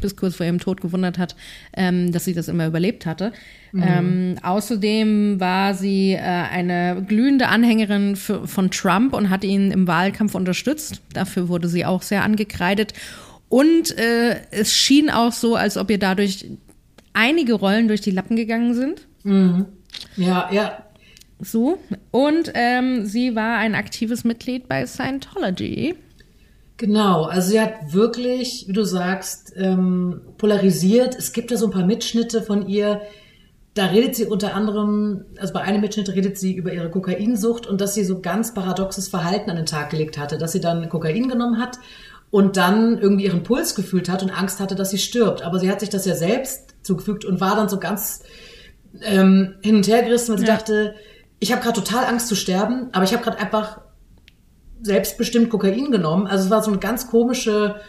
bis 0.00 0.16
kurz 0.16 0.36
vor 0.36 0.46
ihrem 0.46 0.58
Tod 0.58 0.80
gewundert 0.80 1.18
hat, 1.18 1.36
ähm, 1.76 2.12
dass 2.12 2.24
sie 2.24 2.34
das 2.34 2.48
immer 2.48 2.66
überlebt 2.66 3.06
hatte. 3.06 3.32
Ähm, 3.74 4.36
außerdem 4.42 5.40
war 5.40 5.74
sie 5.74 6.12
äh, 6.12 6.20
eine 6.20 7.04
glühende 7.06 7.48
Anhängerin 7.48 8.16
für, 8.16 8.46
von 8.46 8.70
Trump 8.70 9.12
und 9.12 9.30
hat 9.30 9.44
ihn 9.44 9.70
im 9.70 9.86
Wahlkampf 9.86 10.34
unterstützt. 10.34 11.02
Dafür 11.12 11.48
wurde 11.48 11.68
sie 11.68 11.84
auch 11.84 12.02
sehr 12.02 12.24
angekreidet. 12.24 12.94
Und 13.48 13.96
äh, 13.98 14.36
es 14.50 14.74
schien 14.74 15.10
auch 15.10 15.32
so, 15.32 15.56
als 15.56 15.76
ob 15.76 15.90
ihr 15.90 15.98
dadurch 15.98 16.46
einige 17.12 17.54
Rollen 17.54 17.88
durch 17.88 18.00
die 18.00 18.10
Lappen 18.10 18.36
gegangen 18.36 18.74
sind. 18.74 19.06
Ja, 20.16 20.48
ja. 20.52 20.84
So. 21.40 21.78
Und 22.10 22.50
ähm, 22.54 23.06
sie 23.06 23.34
war 23.36 23.58
ein 23.58 23.74
aktives 23.74 24.24
Mitglied 24.24 24.68
bei 24.68 24.86
Scientology. 24.86 25.94
Genau, 26.78 27.24
also 27.24 27.50
sie 27.50 27.60
hat 27.60 27.92
wirklich, 27.92 28.64
wie 28.68 28.72
du 28.72 28.84
sagst, 28.84 29.52
ähm, 29.56 30.20
polarisiert. 30.38 31.16
Es 31.16 31.32
gibt 31.32 31.50
da 31.50 31.56
so 31.56 31.66
ein 31.66 31.72
paar 31.72 31.84
Mitschnitte 31.84 32.40
von 32.40 32.68
ihr. 32.68 33.00
Da 33.74 33.86
redet 33.86 34.14
sie 34.14 34.26
unter 34.26 34.54
anderem, 34.54 35.24
also 35.40 35.52
bei 35.52 35.60
einem 35.60 35.80
Mitschnitt 35.80 36.08
redet 36.08 36.38
sie 36.38 36.54
über 36.54 36.72
ihre 36.72 36.88
Kokainsucht 36.90 37.66
und 37.66 37.80
dass 37.80 37.94
sie 37.94 38.04
so 38.04 38.20
ganz 38.20 38.54
paradoxes 38.54 39.08
Verhalten 39.08 39.50
an 39.50 39.56
den 39.56 39.66
Tag 39.66 39.90
gelegt 39.90 40.18
hatte, 40.18 40.38
dass 40.38 40.52
sie 40.52 40.60
dann 40.60 40.88
Kokain 40.88 41.28
genommen 41.28 41.58
hat 41.60 41.78
und 42.30 42.56
dann 42.56 42.98
irgendwie 42.98 43.24
ihren 43.24 43.42
Puls 43.42 43.74
gefühlt 43.74 44.08
hat 44.08 44.22
und 44.22 44.30
Angst 44.30 44.60
hatte, 44.60 44.76
dass 44.76 44.90
sie 44.90 44.98
stirbt. 44.98 45.42
Aber 45.42 45.58
sie 45.58 45.70
hat 45.70 45.80
sich 45.80 45.88
das 45.90 46.06
ja 46.06 46.14
selbst 46.14 46.74
zugefügt 46.82 47.24
und 47.24 47.40
war 47.40 47.56
dann 47.56 47.68
so 47.68 47.78
ganz 47.80 48.22
ähm, 49.02 49.54
hin 49.62 49.76
und 49.76 49.88
her 49.88 50.02
gerissen, 50.02 50.32
weil 50.32 50.38
sie 50.38 50.46
Ja. 50.46 50.54
dachte, 50.56 50.94
ich 51.40 51.50
habe 51.52 51.62
gerade 51.62 51.80
total 51.80 52.04
Angst 52.06 52.28
zu 52.28 52.36
sterben, 52.36 52.88
aber 52.92 53.04
ich 53.04 53.12
habe 53.12 53.22
gerade 53.24 53.38
einfach 53.38 53.80
selbstbestimmt 54.82 55.50
Kokain 55.50 55.90
genommen. 55.90 56.26
Also 56.26 56.44
es 56.44 56.50
war 56.50 56.62
so 56.62 56.70
eine 56.70 56.80
ganz 56.80 57.08
komische 57.08 57.80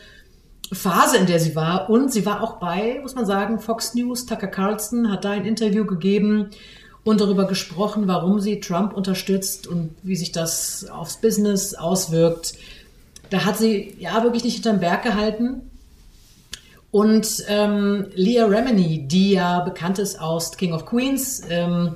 Phase, 0.72 1.18
in 1.18 1.26
der 1.26 1.40
sie 1.40 1.56
war. 1.56 1.90
Und 1.90 2.12
sie 2.12 2.26
war 2.26 2.44
auch 2.44 2.58
bei, 2.58 3.00
muss 3.02 3.16
man 3.16 3.26
sagen, 3.26 3.60
Fox 3.60 3.96
News. 3.96 4.26
Tucker 4.26 4.48
Carlson 4.48 5.12
hat 5.12 5.26
da 5.26 5.32
ein 5.32 5.46
Interview 5.46 5.86
gegeben 5.86 6.50
und 7.04 7.22
darüber 7.22 7.48
gesprochen, 7.48 8.08
warum 8.08 8.40
sie 8.40 8.60
Trump 8.60 8.94
unterstützt 8.94 9.68
und 9.68 9.96
wie 10.04 10.16
sich 10.16 10.32
das 10.32 10.88
aufs 10.90 11.18
Business 11.18 11.74
auswirkt. 11.74 12.54
Da 13.30 13.46
hat 13.46 13.58
sie 13.58 13.96
ja 14.00 14.24
wirklich 14.24 14.44
nicht 14.44 14.56
hinterm 14.56 14.80
Berg 14.80 15.04
gehalten. 15.04 15.62
Und 16.92 17.44
ähm, 17.48 18.08
Leah 18.16 18.48
Remini, 18.48 19.08
die 19.08 19.34
ja 19.34 19.60
bekannt 19.60 20.00
ist 20.00 20.20
aus 20.20 20.58
King 20.58 20.74
of 20.74 20.86
Queens, 20.86 21.44
ähm, 21.50 21.96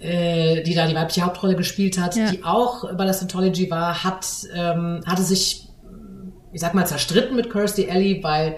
äh, 0.00 0.62
die 0.62 0.74
da 0.74 0.86
die 0.86 0.94
weibliche 0.94 1.22
Hauptrolle 1.22 1.56
gespielt 1.56 1.98
hat, 1.98 2.16
Ja. 2.16 2.30
die 2.30 2.44
auch 2.44 2.94
bei 2.96 3.04
der 3.04 3.14
Scientology 3.14 3.70
war, 3.70 4.04
hat, 4.04 4.26
ähm, 4.54 5.00
hatte 5.06 5.22
sich, 5.22 5.68
ich 6.52 6.60
sag 6.60 6.74
mal, 6.74 6.86
zerstritten 6.86 7.36
mit 7.36 7.50
Kirstie 7.50 7.90
Alley, 7.90 8.20
weil 8.22 8.56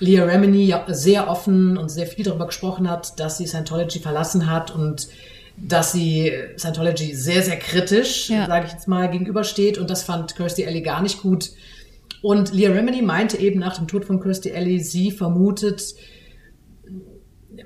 Leah 0.00 0.24
Remini 0.24 0.64
ja 0.64 0.84
sehr 0.88 1.28
offen 1.30 1.76
und 1.78 1.88
sehr 1.88 2.06
viel 2.06 2.24
darüber 2.24 2.46
gesprochen 2.46 2.90
hat, 2.90 3.18
dass 3.20 3.38
sie 3.38 3.46
Scientology 3.46 4.00
verlassen 4.00 4.50
hat 4.50 4.74
und 4.74 5.08
dass 5.56 5.92
sie 5.92 6.32
Scientology 6.56 7.14
sehr, 7.14 7.42
sehr 7.42 7.56
kritisch, 7.58 8.28
Ja. 8.28 8.46
sage 8.46 8.66
ich 8.66 8.72
jetzt 8.72 8.88
mal, 8.88 9.08
gegenübersteht 9.08 9.78
und 9.78 9.88
das 9.88 10.02
fand 10.02 10.34
Kirstie 10.34 10.66
Alley 10.66 10.82
gar 10.82 11.00
nicht 11.00 11.22
gut. 11.22 11.50
Und 12.22 12.52
Leah 12.52 12.72
Remini 12.72 13.02
meinte 13.02 13.36
eben 13.38 13.60
nach 13.60 13.76
dem 13.76 13.86
Tod 13.86 14.04
von 14.04 14.20
Kirstie 14.20 14.52
Alley, 14.52 14.80
sie 14.80 15.12
vermutet, 15.12 15.94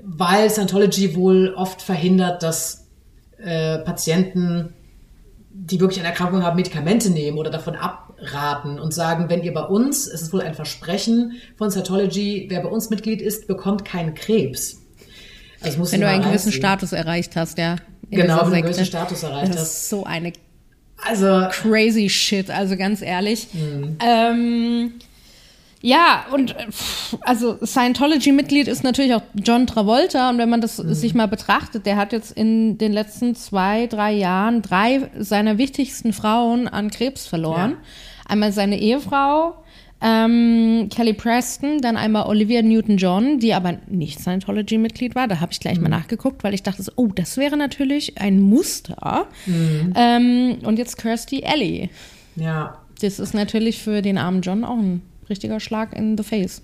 weil 0.03 0.49
Scientology 0.49 1.15
wohl 1.15 1.53
oft 1.55 1.81
verhindert, 1.81 2.43
dass 2.43 2.88
äh, 3.43 3.79
Patienten, 3.79 4.73
die 5.51 5.79
wirklich 5.79 5.99
eine 5.99 6.09
Erkrankung 6.09 6.43
haben, 6.43 6.55
Medikamente 6.55 7.09
nehmen 7.09 7.37
oder 7.37 7.49
davon 7.49 7.75
abraten 7.75 8.79
und 8.79 8.93
sagen, 8.93 9.29
wenn 9.29 9.43
ihr 9.43 9.53
bei 9.53 9.63
uns, 9.63 10.07
es 10.07 10.21
ist 10.21 10.33
wohl 10.33 10.41
ein 10.41 10.53
Versprechen 10.53 11.33
von 11.57 11.69
Scientology, 11.71 12.47
wer 12.49 12.61
bei 12.61 12.69
uns 12.69 12.89
Mitglied 12.89 13.21
ist, 13.21 13.47
bekommt 13.47 13.83
keinen 13.85 14.13
Krebs. 14.13 14.81
Also 15.61 15.77
muss 15.79 15.91
Wenn 15.91 16.01
du 16.01 16.07
einen 16.07 16.21
gewissen 16.23 16.49
reinziehen. 16.49 16.61
Status 16.61 16.91
erreicht 16.93 17.35
hast, 17.35 17.57
ja. 17.57 17.75
Genau, 18.09 18.37
wenn 18.41 18.45
du 18.49 18.53
einen 18.53 18.63
gewissen 18.63 18.85
Status 18.85 19.23
erreicht 19.23 19.53
Das 19.53 19.61
hast. 19.61 19.73
ist 19.73 19.89
so 19.89 20.03
eine 20.05 20.31
Also 21.05 21.47
crazy 21.51 22.09
shit, 22.09 22.49
also 22.49 22.77
ganz 22.77 23.01
ehrlich. 23.01 23.47
Mhm. 23.53 23.97
Ähm, 24.01 24.91
ja, 25.81 26.25
und 26.33 26.51
äh, 26.51 26.65
also 27.21 27.57
Scientology-Mitglied 27.63 28.67
ist 28.67 28.83
natürlich 28.83 29.13
auch 29.13 29.21
John 29.33 29.65
Travolta 29.67 30.29
und 30.29 30.37
wenn 30.37 30.49
man 30.49 30.61
das 30.61 30.77
Mhm. 30.77 30.93
sich 30.93 31.13
mal 31.13 31.27
betrachtet, 31.27 31.85
der 31.85 31.95
hat 31.97 32.11
jetzt 32.13 32.31
in 32.31 32.77
den 32.77 32.91
letzten 32.93 33.35
zwei, 33.35 33.87
drei 33.87 34.11
Jahren 34.13 34.61
drei 34.61 35.09
seiner 35.17 35.57
wichtigsten 35.57 36.13
Frauen 36.13 36.67
an 36.67 36.89
Krebs 36.91 37.27
verloren. 37.27 37.71
Ja. 37.71 37.77
Einmal 38.27 38.51
seine 38.51 38.77
Ehefrau, 38.79 39.55
ähm, 40.01 40.87
Kelly 40.93 41.13
Preston, 41.13 41.79
dann 41.81 41.97
einmal 41.97 42.27
Olivia 42.27 42.61
Newton-John, 42.61 43.39
die 43.39 43.53
aber 43.53 43.79
nicht 43.87 44.19
Scientology-Mitglied 44.19 45.15
war. 45.15 45.27
Da 45.27 45.39
habe 45.41 45.51
ich 45.51 45.59
gleich 45.59 45.77
Mhm. 45.77 45.83
mal 45.83 45.89
nachgeguckt, 45.89 46.43
weil 46.43 46.53
ich 46.53 46.63
dachte, 46.63 46.83
so, 46.83 46.91
oh, 46.95 47.07
das 47.13 47.37
wäre 47.37 47.57
natürlich 47.57 48.17
ein 48.17 48.39
Muster. 48.39 49.27
Mhm. 49.45 49.93
Ähm, 49.95 50.57
und 50.63 50.77
jetzt 50.79 50.97
Kirstie 50.97 51.43
Alley. 51.45 51.89
ja, 52.35 52.77
Das 53.01 53.19
ist 53.19 53.33
natürlich 53.33 53.79
für 53.81 54.01
den 54.01 54.17
armen 54.17 54.41
John 54.41 54.63
auch 54.65 54.77
ein 54.77 55.01
richtiger 55.29 55.59
Schlag 55.59 55.95
in 55.95 56.17
the 56.17 56.23
face. 56.23 56.61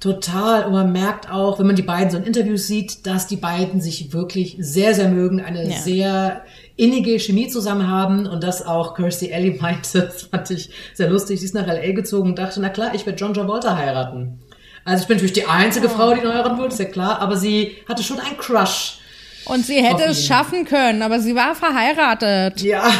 Total. 0.00 0.64
Und 0.64 0.72
man 0.72 0.92
merkt 0.92 1.30
auch, 1.30 1.58
wenn 1.58 1.66
man 1.66 1.76
die 1.76 1.82
beiden 1.82 2.10
so 2.10 2.18
in 2.18 2.24
Interviews 2.24 2.66
sieht, 2.66 3.06
dass 3.06 3.26
die 3.26 3.36
beiden 3.36 3.80
sich 3.80 4.12
wirklich 4.12 4.56
sehr, 4.58 4.94
sehr 4.94 5.08
mögen, 5.08 5.40
eine 5.40 5.70
Ja. 5.70 5.78
sehr 5.78 6.42
innige 6.76 7.18
Chemie 7.18 7.48
zusammen 7.48 7.88
haben 7.88 8.26
und 8.26 8.44
das 8.44 8.64
auch 8.66 8.94
Kirstie 8.94 9.32
Alley 9.32 9.56
meinte, 9.60 10.00
das 10.12 10.24
fand 10.24 10.50
ich 10.50 10.70
sehr 10.92 11.08
lustig. 11.08 11.40
Sie 11.40 11.46
ist 11.46 11.54
nach 11.54 11.66
L.A. 11.66 11.92
gezogen 11.92 12.30
und 12.30 12.38
dachte, 12.38 12.60
na 12.60 12.68
klar, 12.68 12.94
ich 12.94 13.06
werde 13.06 13.18
John 13.18 13.32
Travolta 13.32 13.74
heiraten. 13.76 14.38
Also 14.84 15.02
ich 15.02 15.08
bin 15.08 15.16
natürlich 15.16 15.32
die 15.32 15.46
einzige 15.46 15.88
Frau, 15.88 16.12
die 16.14 16.20
ihn 16.20 16.28
heiraten 16.32 16.58
würde, 16.58 16.72
ist 16.72 16.78
ja 16.78 16.84
klar, 16.84 17.18
aber 17.20 17.36
sie 17.36 17.76
hatte 17.88 18.02
schon 18.02 18.20
einen 18.20 18.36
Crush. 18.36 18.98
Und 19.46 19.64
sie 19.64 19.82
hätte 19.82 20.04
es 20.04 20.26
schaffen 20.26 20.64
können, 20.64 21.02
aber 21.02 21.20
sie 21.20 21.34
war 21.34 21.54
verheiratet. 21.54 22.60
Ja. 22.62 22.90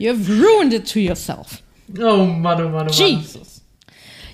You've 0.00 0.26
ruined 0.28 0.72
it 0.72 0.90
to 0.92 0.98
yourself. 0.98 1.62
Oh 2.00 2.24
Mann, 2.24 2.60
oh 2.64 2.68
Mann, 2.68 2.68
oh 2.68 2.70
Mann. 2.70 2.88
Jesus. 2.88 3.53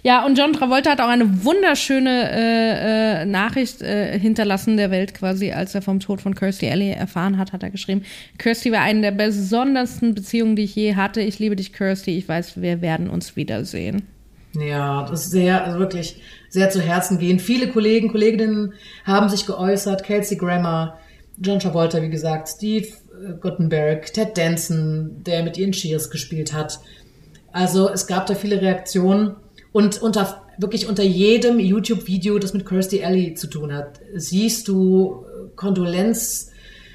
Ja, 0.03 0.25
und 0.25 0.39
John 0.39 0.53
Travolta 0.53 0.91
hat 0.91 1.01
auch 1.01 1.09
eine 1.09 1.45
wunderschöne 1.45 2.31
äh, 2.31 3.23
äh, 3.23 3.25
Nachricht 3.27 3.83
äh, 3.83 4.19
hinterlassen 4.19 4.77
der 4.77 4.91
Welt 4.91 5.15
quasi, 5.15 5.53
als 5.53 5.75
er 5.75 5.83
vom 5.83 6.01
Tod 6.01 6.21
von 6.21 6.35
Kirstie 6.35 6.71
Alley 6.71 6.91
erfahren 6.91 7.37
hat, 7.37 7.53
hat 7.53 7.63
er 7.63 7.71
geschrieben, 7.71 8.03
Kirstie 8.39 8.73
war 8.73 8.81
eine 8.81 9.03
der 9.03 9.11
besondersten 9.11 10.15
Beziehungen, 10.15 10.57
die 10.57 10.65
ich 10.65 10.75
je 10.75 10.95
hatte. 10.97 11.21
Ich 11.21 11.39
liebe 11.39 11.57
dich, 11.57 11.73
Kirstie. 11.73 12.17
Ich 12.17 12.29
weiß, 12.29 12.61
wir 12.61 12.81
werden 12.81 13.11
uns 13.11 13.37
wiedersehen. 13.37 14.03
Ja, 14.55 15.07
das 15.09 15.27
ist 15.27 15.31
sehr, 15.31 15.65
also 15.65 15.79
wirklich 15.79 16.21
sehr 16.49 16.71
zu 16.71 16.81
Herzen 16.81 17.19
gehen. 17.19 17.39
Viele 17.39 17.69
Kollegen, 17.69 18.11
Kolleginnen 18.11 18.73
haben 19.05 19.29
sich 19.29 19.47
geäußert. 19.47 20.03
Kelsey 20.03 20.37
Grammer, 20.37 20.99
John 21.41 21.61
Travolta, 21.61 22.03
wie 22.03 22.11
gesagt, 22.11 22.49
Steve 22.49 22.89
äh, 22.89 23.35
Guttenberg, 23.41 24.13
Ted 24.13 24.37
Danson, 24.37 25.23
der 25.25 25.45
mit 25.45 25.57
ihren 25.57 25.73
Cheers 25.73 26.11
gespielt 26.11 26.53
hat. 26.53 26.81
Also 27.53 27.91
es 27.91 28.07
gab 28.07 28.27
da 28.27 28.35
viele 28.35 28.61
Reaktionen 28.61 29.37
und 29.73 30.01
unter 30.03 30.43
wirklich 30.59 30.89
unter 30.89 31.03
jedem 31.03 31.59
YouTube-Video, 31.59 32.39
das 32.39 32.53
mit 32.53 32.67
Kirstie 32.67 33.03
Alley 33.05 33.35
zu 33.35 33.47
tun 33.47 33.73
hat, 33.73 34.01
siehst 34.15 34.69
du 34.69 35.25
Kondolenz 35.57 36.51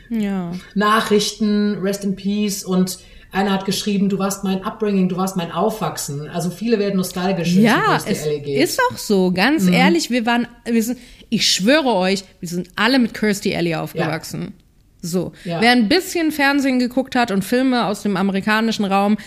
Ja. 0.10 0.51
Nachrichten, 0.75 1.79
Rest 1.82 2.03
in 2.03 2.15
Peace 2.15 2.63
und 2.63 3.00
einer 3.32 3.51
hat 3.51 3.65
geschrieben, 3.65 4.08
du 4.08 4.17
warst 4.17 4.44
mein 4.44 4.63
Upbringing, 4.63 5.10
du 5.10 5.17
warst 5.17 5.36
mein 5.36 5.51
Aufwachsen. 5.51 6.29
Also 6.29 6.50
viele 6.50 6.79
werden 6.79 6.96
nostalgisch, 6.96 7.55
wenn 7.55 7.63
Ja, 7.63 7.98
es 7.98 8.05
um 8.05 8.44
geht. 8.44 8.55
Mhm. 8.58 8.62
ist 8.63 8.79
auch 8.91 8.98
so. 8.98 9.32
Ganz 9.32 9.67
ehrlich, 9.67 10.10
wir 10.10 10.25
waren, 10.25 10.48
wir 10.63 10.82
sind, 10.84 11.00
ich 11.29 11.50
schwöre 11.50 11.94
euch, 11.96 12.24
wir 12.39 12.48
sind 12.48 12.70
alle 12.77 12.98
mit 12.98 13.13
Kirstie 13.13 13.55
Alley 13.55 13.75
aufgewachsen. 13.75 14.53
So. 15.01 15.34
Ja. 15.44 15.60
Wer 15.60 15.72
ein 15.72 15.89
bisschen 15.89 16.32
Fernsehen 16.32 16.79
geguckt 16.79 17.15
hat 17.15 17.32
und 17.32 17.44
Filme 17.44 17.86
aus 17.88 18.03
dem 18.03 18.15
amerikanischen 18.15 18.86
Raum, 18.86 19.17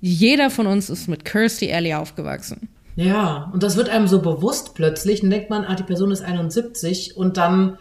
jeder 0.00 0.50
von 0.50 0.66
uns 0.66 0.88
ist 0.88 1.08
mit 1.08 1.24
Kirstie 1.24 1.72
Alley 1.72 1.94
aufgewachsen. 1.94 2.68
Ja, 2.96 3.50
und 3.52 3.62
das 3.62 3.76
wird 3.76 3.90
einem 3.90 4.08
so 4.08 4.20
bewusst 4.20 4.74
plötzlich. 4.74 5.20
Dann 5.20 5.30
denkt 5.30 5.50
man, 5.50 5.64
ah, 5.64 5.74
die 5.74 5.82
Person 5.82 6.10
ist 6.10 6.22
71 6.22 7.16
und 7.16 7.36
dann 7.36 7.78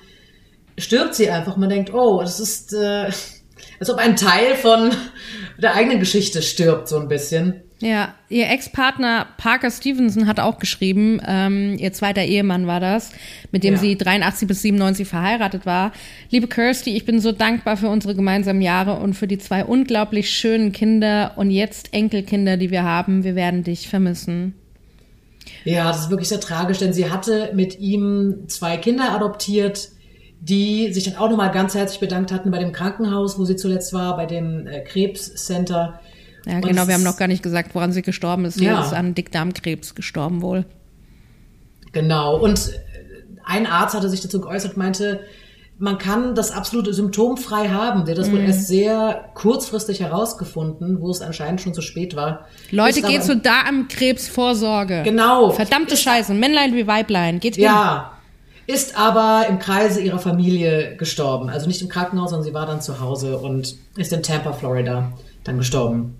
stirbt 0.78 1.16
sie 1.16 1.32
einfach. 1.32 1.56
Man 1.58 1.70
denkt, 1.70 1.94
oh, 1.94 2.20
das 2.22 2.40
ist, 2.40 2.74
äh, 2.74 3.10
als 3.80 3.90
ob 3.90 3.98
ein 3.98 4.18
Teil 4.18 4.56
von 4.56 4.92
der 5.58 5.74
eigenen 5.74 6.00
Geschichte 6.00 6.42
stirbt, 6.42 6.90
so 6.90 7.00
ein 7.00 7.08
bisschen. 7.08 7.62
Ja, 7.80 8.14
ihr 8.30 8.50
Ex-Partner 8.50 9.28
Parker 9.38 9.70
Stevenson 9.70 10.28
hat 10.28 10.40
auch 10.40 10.60
geschrieben, 10.60 11.22
ähm, 11.28 11.76
ihr 11.78 11.92
zweiter 11.92 12.24
Ehemann 12.24 12.68
war 12.68 12.80
das, 12.80 13.12
mit 13.52 13.66
dem 13.66 13.74
Ja. 13.74 13.80
sie 13.80 13.98
83 13.98 14.48
bis 14.48 14.62
97 14.62 15.08
verheiratet 15.08 15.66
war. 15.66 15.92
Liebe 16.30 16.48
Kirsty, 16.48 16.96
ich 16.96 17.06
bin 17.06 17.20
so 17.20 17.34
dankbar 17.34 17.76
für 17.76 17.90
unsere 17.90 18.16
gemeinsamen 18.16 18.62
Jahre 18.62 18.94
und 19.00 19.14
für 19.14 19.28
die 19.28 19.38
zwei 19.38 19.66
unglaublich 19.66 20.30
schönen 20.30 20.72
Kinder 20.72 21.34
und 21.36 21.52
jetzt 21.52 21.94
Enkelkinder, 21.94 22.56
die 22.56 22.72
wir 22.72 22.84
haben. 22.84 23.26
Wir 23.26 23.36
werden 23.36 23.64
dich 23.64 23.90
vermissen. 23.90 24.56
Ja, 25.64 25.88
das 25.88 26.02
ist 26.02 26.10
wirklich 26.10 26.30
sehr 26.30 26.40
tragisch, 26.40 26.78
denn 26.80 26.94
sie 26.94 27.10
hatte 27.10 27.52
mit 27.54 27.80
ihm 27.80 28.46
zwei 28.48 28.78
Kinder 28.78 29.12
adoptiert, 29.12 29.90
die 30.40 30.94
sich 30.94 31.04
dann 31.06 31.16
auch 31.18 31.30
nochmal 31.30 31.52
ganz 31.52 31.74
herzlich 31.74 32.00
bedankt 32.00 32.32
hatten 32.32 32.52
bei 32.52 32.60
dem 32.60 32.72
Krankenhaus, 32.72 33.40
wo 33.40 33.46
sie 33.46 33.56
zuletzt 33.56 33.94
war, 33.94 34.16
bei 34.16 34.26
dem 34.26 34.68
äh, 34.68 34.82
Krebscenter. 34.82 36.00
Ja, 36.46 36.56
Und 36.58 36.66
genau, 36.68 36.84
es 36.84 36.88
wir 36.88 36.94
haben 36.94 37.04
noch 37.04 37.18
gar 37.18 37.28
nicht 37.28 37.42
gesagt, 37.42 37.74
woran 37.74 37.92
sie 37.92 38.04
gestorben 38.04 38.46
ist. 38.46 38.56
Sie 38.56 38.66
Ja. 38.66 38.84
ist 38.84 38.94
an 38.94 39.16
Dickdarmkrebs 39.16 39.96
gestorben 39.96 40.42
wohl. 40.44 40.66
Genau. 41.94 42.38
Und 42.40 42.70
äh, 42.70 42.80
ein 43.44 43.66
Arzt 43.66 43.96
hatte 43.96 44.10
sich 44.10 44.22
dazu 44.22 44.40
geäußert, 44.42 44.78
meinte, 44.78 45.22
man 45.78 45.98
kann 45.98 46.36
das 46.36 46.52
absolute 46.52 46.94
symptomfrei 46.94 47.70
haben. 47.70 48.06
Der 48.06 48.16
das 48.16 48.28
Mhm. 48.28 48.34
wohl 48.34 48.40
erst 48.42 48.68
sehr 48.68 49.30
kurzfristig 49.34 50.00
herausgefunden, 50.00 51.02
wo 51.02 51.10
es 51.12 51.22
anscheinend 51.22 51.62
schon 51.62 51.74
zu 51.74 51.82
spät 51.82 52.16
war. 52.16 52.48
Leute, 52.72 53.00
Ist 53.00 53.08
geht 53.08 53.24
zur 53.24 53.36
Darmkrebsvorsorge. 53.36 55.02
Genau. 55.04 55.52
Verdammte 55.52 55.98
Scheiße, 55.98 56.34
Männlein 56.34 56.74
wie 56.76 56.88
Weiblein, 56.88 57.40
geht 57.40 57.56
hin. 57.56 57.66
Ja. 57.66 58.12
Ist 58.68 58.98
aber 58.98 59.46
im 59.48 59.60
Kreise 59.60 60.02
ihrer 60.02 60.18
Familie 60.18 60.96
gestorben. 60.96 61.50
Also 61.50 61.68
nicht 61.68 61.82
im 61.82 61.90
Krankenhaus, 61.90 62.32
sondern 62.32 62.46
sie 62.48 62.54
war 62.54 62.66
dann 62.66 62.82
zu 62.82 63.00
Hause 63.00 63.38
und 63.38 63.76
ist 63.96 64.12
in 64.12 64.24
Tampa, 64.24 64.54
Florida, 64.54 65.12
dann 65.44 65.58
gestorben. 65.60 66.16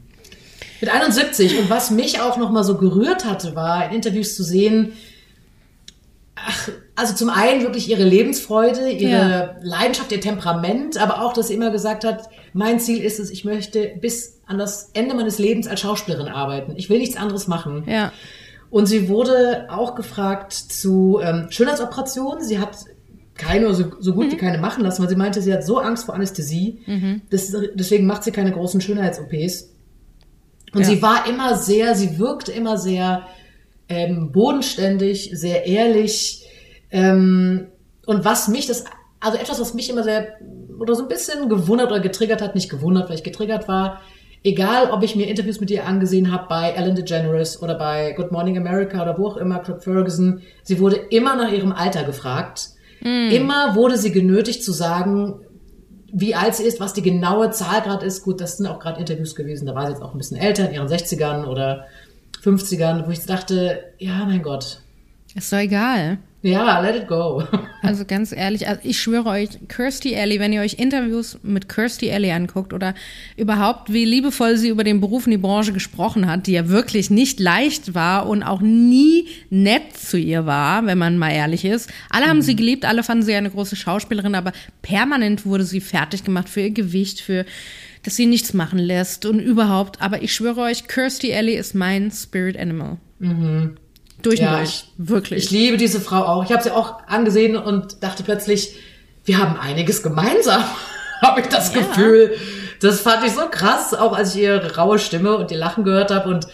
Mit 0.80 0.92
71. 0.94 1.58
Und 1.58 1.70
was 1.72 1.90
mich 1.90 2.20
auch 2.20 2.38
noch 2.38 2.52
mal 2.52 2.64
so 2.64 2.78
gerührt 2.78 3.26
hatte, 3.26 3.56
war 3.56 3.86
in 3.88 3.96
Interviews 3.96 4.36
zu 4.36 4.44
sehen, 4.44 4.94
ach, 6.36 6.70
also 6.96 7.14
zum 7.14 7.30
einen 7.30 7.62
wirklich 7.62 7.90
ihre 7.90 8.04
Lebensfreude, 8.04 8.90
ihre 8.90 9.12
Ja. 9.12 9.56
Leidenschaft, 9.62 10.12
ihr 10.12 10.22
Temperament, 10.22 10.98
aber 10.98 11.22
auch, 11.22 11.34
dass 11.34 11.50
sie 11.50 11.54
immer 11.54 11.72
gesagt 11.72 12.04
hat, 12.06 12.30
mein 12.54 12.80
Ziel 12.80 13.04
ist 13.04 13.20
es, 13.20 13.30
ich 13.30 13.44
möchte 13.44 13.92
bis 14.00 14.40
an 14.46 14.58
das 14.58 14.92
Ende 14.94 15.14
meines 15.16 15.38
Lebens 15.40 15.68
als 15.68 15.82
Schauspielerin 15.82 16.28
arbeiten. 16.28 16.74
Ich 16.78 16.90
will 16.90 17.00
nichts 17.00 17.18
anderes 17.18 17.48
machen. 17.48 17.84
Ja. 17.88 18.12
Und 18.70 18.86
sie 18.86 19.10
wurde 19.10 19.68
auch 19.70 19.96
gefragt 19.96 20.54
zu 20.54 21.20
ähm, 21.22 21.48
Schönheitsoperationen. 21.50 22.44
Sie 22.44 22.60
hat 22.60 22.78
keine, 23.36 23.74
so, 23.74 23.86
so 24.00 24.14
gut 24.14 24.32
wie 24.32 24.38
keine 24.38 24.58
machen 24.60 24.84
lassen, 24.84 25.02
weil 25.02 25.10
sie 25.10 25.16
meinte, 25.18 25.42
sie 25.42 25.54
hat 25.54 25.66
so 25.66 25.80
Angst 25.80 26.06
vor 26.06 26.16
Anästhesie. 26.16 26.80
Das, 27.30 27.54
deswegen 27.74 28.06
macht 28.06 28.24
sie 28.24 28.32
keine 28.32 28.52
großen 28.52 28.80
Schönheits-OPs. 28.80 29.72
Und 30.74 30.82
Ja. 30.82 30.86
sie 30.88 31.02
war 31.02 31.28
immer 31.28 31.58
sehr, 31.58 31.96
sie 31.96 32.18
wirkte 32.20 32.52
immer 32.54 32.78
sehr 32.78 33.24
ähm, 33.90 34.32
bodenständig, 34.32 35.32
sehr 35.34 35.66
ehrlich. 35.68 36.45
Ähm, 36.96 37.68
und 38.06 38.24
was 38.24 38.48
mich 38.48 38.68
das, 38.68 38.86
also 39.20 39.38
etwas, 39.38 39.60
was 39.60 39.74
mich 39.74 39.90
immer 39.90 40.04
sehr, 40.04 40.38
oder 40.80 40.96
so 40.96 41.04
ein 41.04 41.10
bisschen 41.10 41.50
gewundert 41.50 41.92
oder 41.92 42.00
getriggert 42.00 42.42
hat, 42.42 42.56
nicht 42.56 42.70
gewundert, 42.70 43.10
weil 43.10 43.18
ich 43.18 43.24
getriggert 43.24 43.68
war, 43.68 44.02
egal 44.46 44.92
ob 44.92 45.04
ich 45.04 45.18
mir 45.18 45.28
Interviews 45.28 45.60
mit 45.60 45.70
ihr 45.72 45.86
angesehen 45.86 46.32
habe 46.32 46.46
bei 46.48 46.70
Ellen 46.70 46.96
DeGeneres 46.96 47.62
oder 47.62 47.76
bei 47.76 48.14
Good 48.14 48.32
Morning 48.32 48.58
America 48.58 49.02
oder 49.02 49.18
wo 49.18 49.28
auch 49.28 49.36
immer, 49.36 49.60
Club 49.60 49.84
Ferguson, 49.84 50.42
sie 50.64 50.80
wurde 50.80 50.96
immer 50.96 51.36
nach 51.36 51.52
ihrem 51.52 51.74
Alter 51.74 52.06
gefragt. 52.06 52.70
Immer 53.34 53.76
wurde 53.76 53.98
sie 53.98 54.14
genötigt 54.14 54.64
zu 54.64 54.72
sagen, 54.72 55.42
wie 56.14 56.34
alt 56.34 56.56
sie 56.56 56.64
ist, 56.64 56.80
was 56.80 56.94
die 56.94 57.02
genaue 57.02 57.52
Zahl 57.52 57.82
gerade 57.82 58.06
ist. 58.06 58.24
Gut, 58.24 58.40
das 58.40 58.56
sind 58.56 58.68
auch 58.68 58.80
gerade 58.80 59.02
Interviews 59.02 59.36
gewesen, 59.36 59.66
da 59.66 59.76
war 59.76 59.86
sie 59.86 59.92
jetzt 59.92 60.02
auch 60.02 60.14
ein 60.14 60.18
bisschen 60.18 60.38
älter, 60.38 60.70
in 60.70 60.76
ihren 60.76 60.88
60ern 60.88 61.46
oder 61.46 61.88
50ern, 62.42 63.06
wo 63.06 63.12
ich 63.12 63.26
dachte, 63.26 63.84
ja, 63.98 64.24
mein 64.26 64.42
Gott, 64.42 64.80
Ist 65.36 65.52
doch 65.52 65.58
egal. 65.58 66.20
Ja, 66.46 66.80
let 66.80 66.96
it 66.96 67.08
go. 67.08 67.44
Also 67.82 68.04
ganz 68.04 68.32
ehrlich, 68.32 68.68
also 68.68 68.82
ich 68.84 69.00
schwöre 69.00 69.30
euch, 69.30 69.50
Kirstie 69.68 70.16
Alley, 70.16 70.40
wenn 70.40 70.52
ihr 70.52 70.62
euch 70.62 70.80
Interviews 70.80 71.38
mit 71.44 71.70
Kirstie 71.70 72.12
Alley 72.12 72.32
anguckt 72.32 72.74
oder 72.74 72.96
überhaupt, 73.38 73.94
wie 73.94 74.06
liebevoll 74.06 74.58
sie 74.58 74.70
über 74.70 74.84
den 74.84 75.02
Beruf 75.02 75.28
und 75.28 75.32
die 75.32 75.38
Branche 75.38 75.72
gesprochen 75.72 76.26
hat, 76.26 76.48
die 76.48 76.54
ja 76.54 76.68
wirklich 76.68 77.12
nicht 77.12 77.40
leicht 77.40 77.94
war 77.94 78.28
und 78.28 78.42
auch 78.42 78.62
nie 78.62 79.28
nett 79.52 79.96
zu 79.96 80.18
ihr 80.18 80.48
war, 80.48 80.88
wenn 80.88 80.98
man 80.98 81.20
mal 81.20 81.30
ehrlich 81.30 81.64
ist. 81.64 81.92
Alle 82.10 82.26
haben 82.26 82.42
sie 82.42 82.56
geliebt, 82.56 82.86
alle 82.86 83.04
fanden 83.04 83.24
sie 83.24 83.36
eine 83.36 83.52
große 83.52 83.76
Schauspielerin, 83.76 84.34
aber 84.34 84.52
permanent 84.82 85.46
wurde 85.46 85.64
sie 85.64 85.82
fertig 85.82 86.24
gemacht 86.24 86.50
für 86.50 86.62
ihr 86.62 86.72
Gewicht, 86.72 87.22
für 87.22 87.46
dass 88.02 88.16
sie 88.16 88.26
nichts 88.26 88.54
machen 88.54 88.80
lässt 88.80 89.28
und 89.28 89.40
überhaupt. 89.40 90.02
Aber 90.02 90.24
ich 90.24 90.34
schwöre 90.34 90.62
euch, 90.62 90.88
Kirstie 90.88 91.36
Alley 91.36 91.56
ist 91.56 91.76
mein 91.76 92.10
Spirit 92.10 92.58
Animal. 92.58 92.98
Durch 94.26 94.40
Ja, 94.40 94.62
ich- 94.62 94.86
Wirklich. 94.98 95.46
Ich 95.46 95.52
liebe 95.52 95.78
diese 95.78 96.00
Frau 96.02 96.24
auch. 96.24 96.44
Ich 96.44 96.52
habe 96.52 96.62
sie 96.64 96.72
auch 96.72 97.00
angesehen 97.08 97.56
und 97.56 98.04
dachte 98.04 98.24
plötzlich, 98.24 98.76
wir 99.26 99.38
haben 99.40 99.58
einiges 99.60 100.04
gemeinsam, 100.04 100.64
habe 101.22 101.42
ich 101.42 101.48
das 101.48 101.74
Ja. 101.74 101.82
Gefühl. 101.82 102.36
Das 102.82 103.00
fand 103.02 103.26
ich 103.26 103.32
so 103.34 103.42
krass, 103.50 103.94
auch 103.94 104.14
als 104.16 104.36
ich 104.36 104.42
ihre 104.44 104.76
raue 104.76 105.00
Stimme 105.00 105.38
und 105.38 105.50
ihr 105.52 105.58
Lachen 105.58 105.84
gehört 105.84 106.12
habe 106.12 106.30
und 106.30 106.48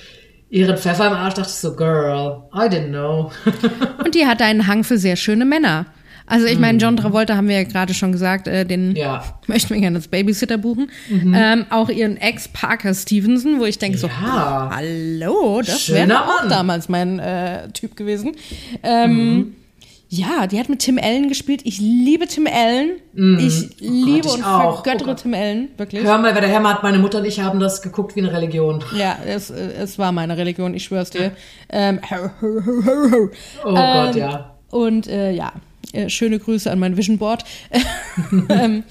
ihren 0.49 0.77
Pfeffer 0.77 1.07
im 1.07 1.13
Arsch, 1.13 1.33
dachte 1.35 1.49
ich 1.49 1.55
so, 1.55 1.75
Girl, 1.75 2.43
I 2.53 2.67
didn't 2.67 2.89
know. 2.89 3.31
Und 4.03 4.13
die 4.15 4.25
hat 4.27 4.41
einen 4.41 4.67
Hang 4.67 4.83
für 4.83 4.97
sehr 4.97 5.15
schöne 5.15 5.45
Männer. 5.45 5.85
Also 6.31 6.45
ich 6.47 6.57
meine, 6.59 6.77
John 6.77 6.95
Travolta 6.97 7.35
haben 7.35 7.47
wir 7.47 7.57
ja 7.57 7.63
gerade 7.63 7.93
schon 7.93 8.11
gesagt, 8.11 8.47
äh, 8.47 8.65
den 8.65 8.95
Ja. 8.95 9.23
möchten 9.47 9.73
wir 9.73 9.81
gerne 9.81 9.97
als 9.97 10.07
Babysitter 10.07 10.57
buchen. 10.57 10.89
Ähm, 11.11 11.65
auch 11.69 11.89
ihren 11.89 12.17
Ex 12.17 12.47
Parker 12.47 12.93
Stevenson, 12.93 13.59
wo 13.59 13.65
ich 13.65 13.77
denke 13.79 13.97
so, 13.97 14.07
Ja. 14.07 14.71
hallo, 14.73 15.61
das 15.61 15.89
wäre 15.89 16.21
auch 16.21 16.41
Mann. 16.41 16.49
damals 16.49 16.87
mein 16.89 17.19
äh, 17.19 17.69
Typ 17.73 17.95
gewesen. 17.95 18.31
Ähm, 18.83 19.55
Ja, 20.13 20.45
die 20.45 20.59
hat 20.59 20.67
mit 20.67 20.79
Tim 20.79 20.99
Allen 21.01 21.29
gespielt. 21.29 21.61
Ich 21.63 21.79
liebe 21.79 22.27
Tim 22.27 22.45
Allen. 22.45 22.97
Ich 23.39 23.79
liebe 23.79 24.27
ich 24.27 24.33
und 24.33 24.43
auch. 24.45 24.83
vergöttere 24.83 25.09
Oh 25.09 25.13
Gott. 25.13 25.21
Tim 25.21 25.33
Allen, 25.33 25.69
wirklich. 25.77 26.03
Hör 26.03 26.17
mal, 26.17 26.33
wer 26.35 26.41
der 26.41 26.49
Herr 26.49 26.61
hat, 26.63 26.83
meine 26.83 26.97
Mutter 26.99 27.19
und 27.19 27.25
ich 27.25 27.39
haben 27.39 27.61
das 27.61 27.81
geguckt 27.81 28.17
wie 28.17 28.19
eine 28.19 28.33
Religion. 28.33 28.83
Ja, 28.97 29.17
es, 29.25 29.49
äh, 29.51 29.71
es 29.81 29.97
war 29.99 30.11
meine 30.11 30.35
Religion, 30.35 30.73
ich 30.73 30.83
schwör's 30.83 31.11
dir. 31.11 31.31
Ähm, 31.69 31.99
Oh 33.63 33.73
Gott, 33.73 34.15
ja. 34.15 34.55
Und 34.69 35.07
äh, 35.07 35.31
ja, 35.31 35.53
äh, 35.93 36.09
schöne 36.09 36.39
Grüße 36.39 36.69
an 36.71 36.79
mein 36.79 36.97
Vision 36.97 37.17
Board. 37.17 37.43
ähm, 38.49 38.83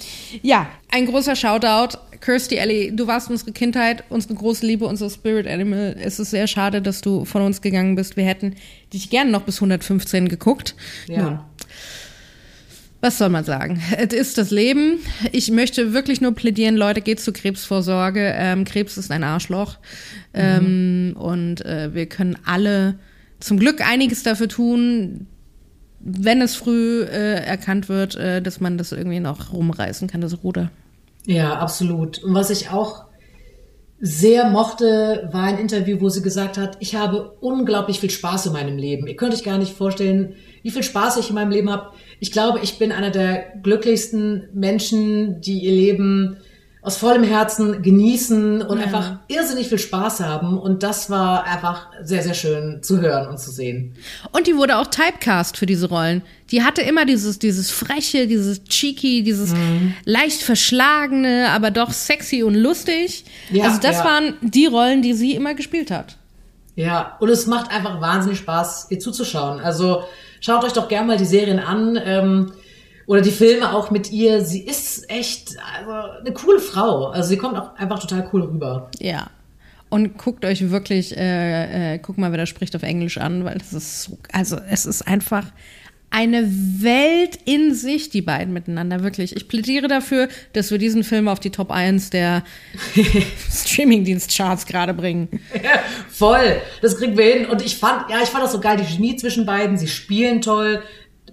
ja, 0.43 0.69
ein 0.91 1.07
großer 1.07 1.37
Shoutout. 1.37 1.99
Kirstie 2.21 2.61
Alley, 2.61 2.95
du 2.95 3.07
warst 3.07 3.31
unsere 3.31 3.53
Kindheit, 3.53 4.05
unsere 4.11 4.35
große 4.35 4.67
Liebe, 4.67 4.87
unser 4.87 5.09
Spirit 5.09 5.47
Animal. 5.47 5.97
Es 5.99 6.19
ist 6.19 6.31
sehr 6.31 6.47
schade, 6.47 6.83
dass 6.83 7.01
du 7.01 7.25
von 7.25 7.43
uns 7.43 7.63
gegangen 7.63 7.95
bist. 7.95 8.17
Wir 8.17 8.25
hätten 8.25 8.57
dich 8.93 9.09
gerne 9.09 9.31
noch 9.31 9.43
bis 9.43 9.57
115 9.57 10.29
geguckt. 10.29 10.75
Ja. 11.09 11.23
Nun, 11.23 11.39
was 13.01 13.17
soll 13.17 13.31
man 13.31 13.45
sagen? 13.45 13.81
Es 13.97 14.13
ist 14.13 14.37
das 14.37 14.51
Leben. 14.51 14.99
Ich 15.33 15.51
möchte 15.51 15.95
wirklich 15.95 16.21
nur 16.21 16.35
plädieren, 16.35 16.77
Leute, 16.77 17.01
geht 17.01 17.21
zur 17.21 17.33
Krebsvorsorge. 17.33 18.35
Ähm, 18.37 18.65
Krebs 18.67 18.99
ist 18.99 19.11
ein 19.11 19.25
Arschloch. 19.25 19.79
Ähm, 20.35 21.17
und 21.19 21.65
äh, 21.65 21.95
wir 21.95 22.07
können 22.07 22.37
alle 22.45 22.99
zum 23.41 23.59
Glück 23.59 23.81
einiges 23.81 24.23
dafür 24.23 24.49
tun, 24.49 25.27
wenn 26.01 26.41
es 26.41 26.57
früh 26.57 27.03
äh, 27.03 27.45
erkannt 27.45 27.89
wird, 27.89 28.17
äh, 28.17 28.41
dass 28.41 28.61
man 28.61 28.79
das 28.79 28.93
irgendwie 28.93 29.21
noch 29.21 29.53
rumreißen 29.53 30.09
kann, 30.09 30.21
das 30.21 30.43
Ruder. 30.43 30.71
Ja, 31.27 31.59
absolut. 31.59 32.23
Und 32.25 32.35
was 32.35 32.51
ich 32.51 32.71
auch 32.71 33.05
sehr 34.01 34.49
mochte, 34.49 35.29
war 35.31 35.45
ein 35.45 35.59
Interview, 35.59 36.01
wo 36.01 36.09
sie 36.09 36.23
gesagt 36.23 36.57
hat, 36.57 36.79
ich 36.81 36.95
habe 36.95 37.37
unglaublich 37.41 38.01
viel 38.01 38.09
Spaß 38.09 38.47
in 38.47 38.55
meinem 38.55 38.79
Leben. 38.79 39.07
Ihr 39.07 39.17
könnt 39.17 39.35
euch 39.35 39.45
gar 39.45 39.59
nicht 39.59 39.77
vorstellen, 39.77 40.37
wie 40.63 40.71
viel 40.71 40.83
Spaß 40.83 41.19
ich 41.19 41.29
in 41.29 41.35
meinem 41.35 41.51
Leben 41.51 41.71
habe. 41.71 41.91
Ich 42.19 42.33
glaube, 42.33 42.61
ich 42.63 42.79
bin 42.79 42.93
einer 42.93 43.11
der 43.11 43.57
glücklichsten 43.63 44.49
Menschen, 44.55 45.43
die 45.43 45.59
ihr 45.61 45.73
Leben 45.73 46.39
aus 46.83 46.97
vollem 46.97 47.25
Herzen 47.25 47.83
genießen 47.83 48.63
und 48.63 48.79
ja. 48.79 48.85
einfach 48.85 49.19
irrsinnig 49.29 49.69
viel 49.69 49.79
Spaß 49.79 50.21
haben. 50.21 50.59
Und 50.59 50.83
das 50.83 51.11
war 51.11 51.45
einfach 51.45 51.89
sehr, 52.03 52.23
sehr 52.23 52.33
schön 52.33 52.83
zu 52.83 53.01
hören 53.01 53.29
und 53.29 53.39
zu 53.39 53.51
sehen. 53.51 53.97
Und 54.33 54.47
die 54.47 54.57
wurde 54.57 54.79
auch 54.79 54.87
typecast 54.87 55.59
für 55.59 55.67
diese 55.67 55.89
Rollen. 55.89 56.23
Die 56.51 56.63
hatte 56.63 56.81
immer 56.81 57.05
dieses, 57.05 57.39
dieses 57.39 57.71
freche, 57.71 58.27
dieses 58.27 58.65
cheeky, 58.65 59.23
dieses 59.23 59.53
mhm. 59.53 59.95
leicht 60.05 60.43
verschlagene, 60.43 61.51
aber 61.51 61.71
doch 61.71 61.93
sexy 61.93 62.43
und 62.43 62.55
lustig. 62.55 63.25
Ja, 63.51 63.65
also 63.65 63.79
das 63.81 63.99
ja. 63.99 64.05
waren 64.05 64.35
die 64.41 64.67
Rollen, 64.67 65.03
die 65.03 65.13
sie 65.13 65.35
immer 65.35 65.55
gespielt 65.55 65.91
hat. 65.91 66.17
Ja, 66.77 67.17
und 67.21 67.29
es 67.29 67.47
macht 67.47 67.71
einfach 67.71 68.01
wahnsinnig 68.01 68.39
Spaß, 68.39 68.87
ihr 68.89 69.01
zuzuschauen. 69.01 69.61
Also 69.61 70.05
schaut 70.41 70.65
euch 70.65 70.73
doch 70.73 70.89
gerne 70.89 71.09
mal 71.09 71.19
die 71.19 71.27
Serien 71.27 71.59
an. 71.59 72.01
Ähm, 72.03 72.53
oder 73.11 73.23
die 73.23 73.33
Filme 73.33 73.75
auch 73.75 73.91
mit 73.91 74.13
ihr. 74.13 74.45
Sie 74.45 74.61
ist 74.61 75.11
echt 75.11 75.57
also 75.77 76.21
eine 76.21 76.33
coole 76.33 76.61
Frau. 76.61 77.07
Also 77.07 77.31
sie 77.31 77.39
kommt 77.39 77.59
auch 77.59 77.75
einfach 77.75 77.99
total 77.99 78.31
cool 78.33 78.43
rüber. 78.43 78.89
Ja. 79.01 79.31
Und 79.89 80.17
guckt 80.17 80.45
euch 80.45 80.71
wirklich, 80.71 81.17
äh, 81.17 81.95
äh, 81.95 81.99
guck 81.99 82.19
mal, 82.19 82.31
wer 82.31 82.39
da 82.39 82.47
spricht 82.47 82.77
auf 82.77 82.85
Englisch 82.85 83.19
an, 83.19 83.45
weil 83.45 83.59
das 83.59 83.73
ist 83.73 84.05
so, 84.05 84.17
also 84.33 84.59
es 84.71 84.87
ist 84.87 85.09
einfach 85.09 85.47
eine 86.11 86.49
Welt 86.49 87.39
in 87.45 87.75
sich, 87.75 88.11
die 88.11 88.23
beiden 88.23 88.53
miteinander, 88.53 89.03
wirklich. 89.03 89.35
Ich 89.35 89.49
plädiere 89.49 89.89
dafür, 89.89 90.29
dass 90.53 90.71
wir 90.71 90.79
diesen 90.79 91.03
Film 91.03 91.27
auf 91.27 91.41
die 91.41 91.51
Top 91.51 91.73
1 91.73 92.11
der 92.11 92.45
Streamingdienst-Charts 93.51 94.67
gerade 94.67 94.95
bringen. 94.95 95.29
Ja, 95.55 95.81
voll, 96.09 96.61
das 96.81 96.97
kriegen 96.97 97.17
wir 97.17 97.25
hin. 97.25 97.47
Und 97.47 97.65
ich 97.65 97.77
fand, 97.77 98.09
ja, 98.09 98.19
ich 98.23 98.29
fand 98.29 98.45
das 98.45 98.53
so 98.53 98.61
geil, 98.61 98.77
die 98.77 98.85
Chemie 98.85 99.17
zwischen 99.17 99.47
beiden, 99.47 99.79
sie 99.79 99.89
spielen 99.89 100.41
toll, 100.41 100.83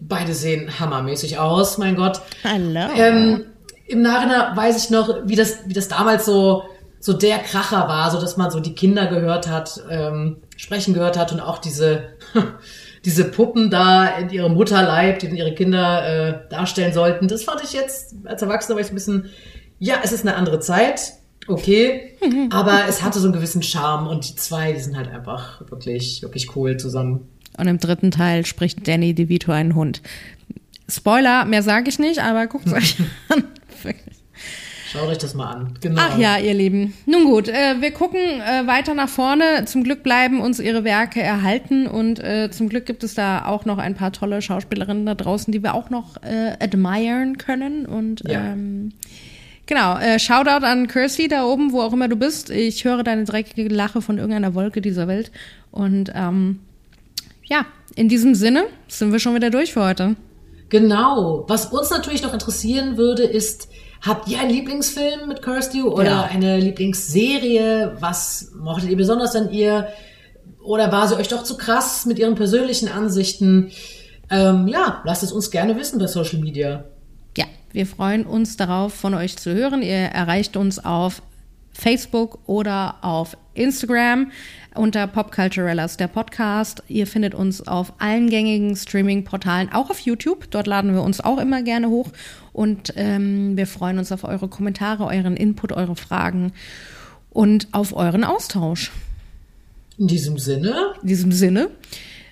Beide 0.02 0.34
sehen 0.34 0.80
hammermäßig 0.80 1.38
aus, 1.38 1.78
mein 1.78 1.96
Gott. 1.96 2.22
Hallo. 2.44 2.94
Ähm, 2.96 3.46
Im 3.86 4.02
Nachhinein 4.02 4.56
weiß 4.56 4.84
ich 4.84 4.90
noch, 4.90 5.10
wie 5.26 5.36
das, 5.36 5.60
wie 5.66 5.74
das 5.74 5.88
damals 5.88 6.26
so, 6.26 6.64
so 7.00 7.14
der 7.14 7.40
Kracher 7.40 7.88
war, 7.88 8.12
so 8.12 8.20
dass 8.20 8.38
man 8.38 8.52
so 8.52 8.60
die 8.60 8.76
Kinder 8.76 9.08
gehört 9.08 9.48
hat, 9.48 9.82
ähm, 9.90 10.38
sprechen 10.56 10.94
gehört 10.94 11.18
hat 11.18 11.32
und 11.32 11.40
auch 11.40 11.60
diese, 11.60 12.04
diese 13.06 13.26
Puppen 13.26 13.70
da 13.70 14.18
in 14.18 14.30
ihrem 14.30 14.54
Mutterleib, 14.54 15.20
die 15.20 15.28
dann 15.28 15.36
ihre 15.38 15.54
Kinder 15.54 16.08
äh, 16.08 16.50
darstellen 16.50 16.94
sollten. 16.94 17.28
Das 17.28 17.44
fand 17.44 17.64
ich 17.64 17.74
jetzt 17.74 18.16
als 18.26 18.42
Erwachsener 18.42 18.76
war 18.76 18.84
ich 18.84 18.90
ein 18.92 18.96
bisschen, 18.96 19.30
ja, 19.80 19.96
es 20.04 20.12
ist 20.12 20.22
eine 20.22 20.36
andere 20.36 20.60
Zeit, 20.60 21.14
okay, 21.48 22.18
aber 22.50 22.86
es 22.90 23.04
hatte 23.04 23.20
so 23.20 23.28
einen 23.28 23.34
gewissen 23.34 23.64
Charme 23.64 24.08
und 24.08 24.28
die 24.28 24.36
zwei, 24.36 24.74
die 24.74 24.80
sind 24.80 24.98
halt 24.98 25.10
einfach 25.10 25.62
wirklich, 25.70 26.22
wirklich 26.22 26.56
cool 26.56 26.78
zusammen. 26.78 27.30
Und 27.58 27.68
im 27.68 27.80
dritten 27.80 28.12
Teil 28.12 28.46
spricht 28.46 28.88
Danny 28.88 29.14
DeVito 29.14 29.52
einen 29.52 29.76
Hund. 29.76 30.02
Spoiler, 30.90 31.46
mehr 31.46 31.64
sage 31.64 31.90
ich 31.90 32.00
nicht, 32.00 32.20
aber 32.20 32.48
guckt 32.48 32.72
euch 32.72 32.98
an. 33.30 33.44
Schaut 34.90 35.10
euch 35.10 35.18
das 35.18 35.34
mal 35.34 35.52
an. 35.52 35.74
Genau. 35.82 36.02
Ach 36.02 36.18
ja, 36.18 36.38
ihr 36.38 36.54
Lieben. 36.54 36.94
Nun 37.06 37.26
gut, 37.26 37.50
äh, 37.50 37.82
wir 37.82 37.92
gucken 37.92 38.20
äh, 38.20 38.66
weiter 38.68 38.94
nach 38.94 39.10
vorne. 39.10 39.66
Zum 39.66 39.84
Glück 39.84 40.02
bleiben 40.02 40.40
uns 40.40 40.60
ihre 40.60 40.86
Werke 40.86 41.22
erhalten 41.22 41.88
und 41.88 42.20
äh, 42.24 42.50
zum 42.52 42.70
Glück 42.70 42.86
gibt 42.86 43.04
es 43.04 43.14
da 43.14 43.46
auch 43.46 43.66
noch 43.66 43.80
ein 43.80 43.96
paar 43.96 44.14
tolle 44.14 44.42
Schauspielerinnen 44.42 45.06
da 45.06 45.14
draußen, 45.14 45.52
die 45.52 45.62
wir 45.62 45.74
auch 45.74 45.90
noch 45.90 46.16
äh, 46.24 46.56
admiren 46.60 47.38
können. 47.38 47.86
Und 47.86 48.24
ja. 48.28 48.54
ähm, 48.54 48.94
genau, 49.66 49.98
äh, 49.98 50.20
Shoutout 50.20 50.66
an 50.66 50.88
Kirsty 50.88 51.28
da 51.28 51.44
oben, 51.46 51.74
wo 51.74 51.82
auch 51.82 51.92
immer 51.92 52.08
du 52.08 52.16
bist. 52.16 52.50
Ich 52.50 52.86
höre 52.86 53.04
deine 53.04 53.26
dreckige 53.26 53.68
Lache 53.68 54.02
von 54.02 54.18
irgendeiner 54.18 54.56
Wolke 54.56 54.80
dieser 54.80 55.10
Welt. 55.10 55.32
Und 55.70 56.14
ähm, 56.16 56.60
ja, 57.48 57.66
in 57.96 58.10
diesem 58.10 58.36
Sinne 58.36 58.66
sind 58.88 59.12
wir 59.12 59.20
schon 59.20 59.36
wieder 59.36 59.50
durch 59.50 59.74
für 59.74 59.84
heute. 59.84 60.16
Genau. 60.70 61.46
Was 61.48 61.68
uns 61.68 61.90
natürlich 61.90 62.22
noch 62.22 62.34
interessieren 62.34 62.98
würde, 62.98 63.24
ist, 63.24 63.70
habt 64.02 64.28
ihr 64.28 64.40
einen 64.40 64.52
Lieblingsfilm 64.52 65.28
mit 65.28 65.42
Kirsty 65.42 65.82
oder 65.82 66.04
ja. 66.04 66.24
eine 66.24 66.60
Lieblingsserie? 66.60 67.96
Was 68.00 68.52
mochtet 68.60 68.90
ihr 68.90 68.98
besonders 68.98 69.36
an 69.36 69.52
ihr? 69.52 69.88
Oder 70.64 70.92
war 70.92 71.08
sie 71.08 71.16
euch 71.16 71.30
doch 71.30 71.44
zu 71.44 71.56
krass 71.56 72.06
mit 72.06 72.20
ihren 72.20 72.36
persönlichen 72.36 72.90
Ansichten? 72.90 73.72
Ähm, 74.30 74.68
ja, 74.68 75.02
lasst 75.06 75.24
es 75.24 75.32
uns 75.32 75.50
gerne 75.50 75.78
wissen 75.78 76.00
bei 76.00 76.08
Social 76.08 76.40
Media. 76.40 76.84
Ja, 77.38 77.46
wir 77.72 77.86
freuen 77.86 78.26
uns 78.26 78.58
darauf, 78.58 78.94
von 78.94 79.14
euch 79.14 79.38
zu 79.38 79.54
hören. 79.54 79.82
Ihr 79.82 79.96
erreicht 79.96 80.58
uns 80.58 80.84
auf 80.84 81.22
Facebook 81.78 82.40
oder 82.48 82.96
auf 83.02 83.38
Instagram 83.54 84.32
unter 84.76 85.08
Popculturellas, 85.08 85.98
der 85.98 86.08
Podcast. 86.08 86.84
Ihr 86.88 87.08
findet 87.08 87.34
uns 87.34 87.68
auf 87.68 87.94
allen 88.00 88.30
gängigen 88.30 88.76
Streaming-Portalen, 88.76 89.72
auch 89.72 89.90
auf 89.90 90.00
YouTube. 90.00 90.50
Dort 90.52 90.68
laden 90.68 90.94
wir 90.94 91.02
uns 91.02 91.20
auch 91.20 91.40
immer 91.40 91.62
gerne 91.62 91.90
hoch. 91.90 92.10
Und 92.54 92.94
ähm, 92.96 93.58
wir 93.58 93.68
freuen 93.68 94.00
uns 94.00 94.12
auf 94.12 94.24
eure 94.24 94.48
Kommentare, 94.48 95.06
euren 95.06 95.38
Input, 95.38 95.72
eure 95.72 95.96
Fragen 95.96 96.54
und 97.30 97.68
auf 97.72 97.94
euren 97.96 98.24
Austausch. 98.24 98.92
In 99.98 100.08
diesem 100.08 100.38
Sinne. 100.38 100.94
In 101.02 101.08
diesem 101.08 101.32
Sinne. 101.32 101.70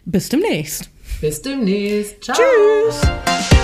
Bis 0.05 0.29
demnächst. 0.29 0.89
Bis 1.21 1.41
demnächst. 1.41 2.23
Ciao. 2.23 2.38
Tschüss. 2.38 3.55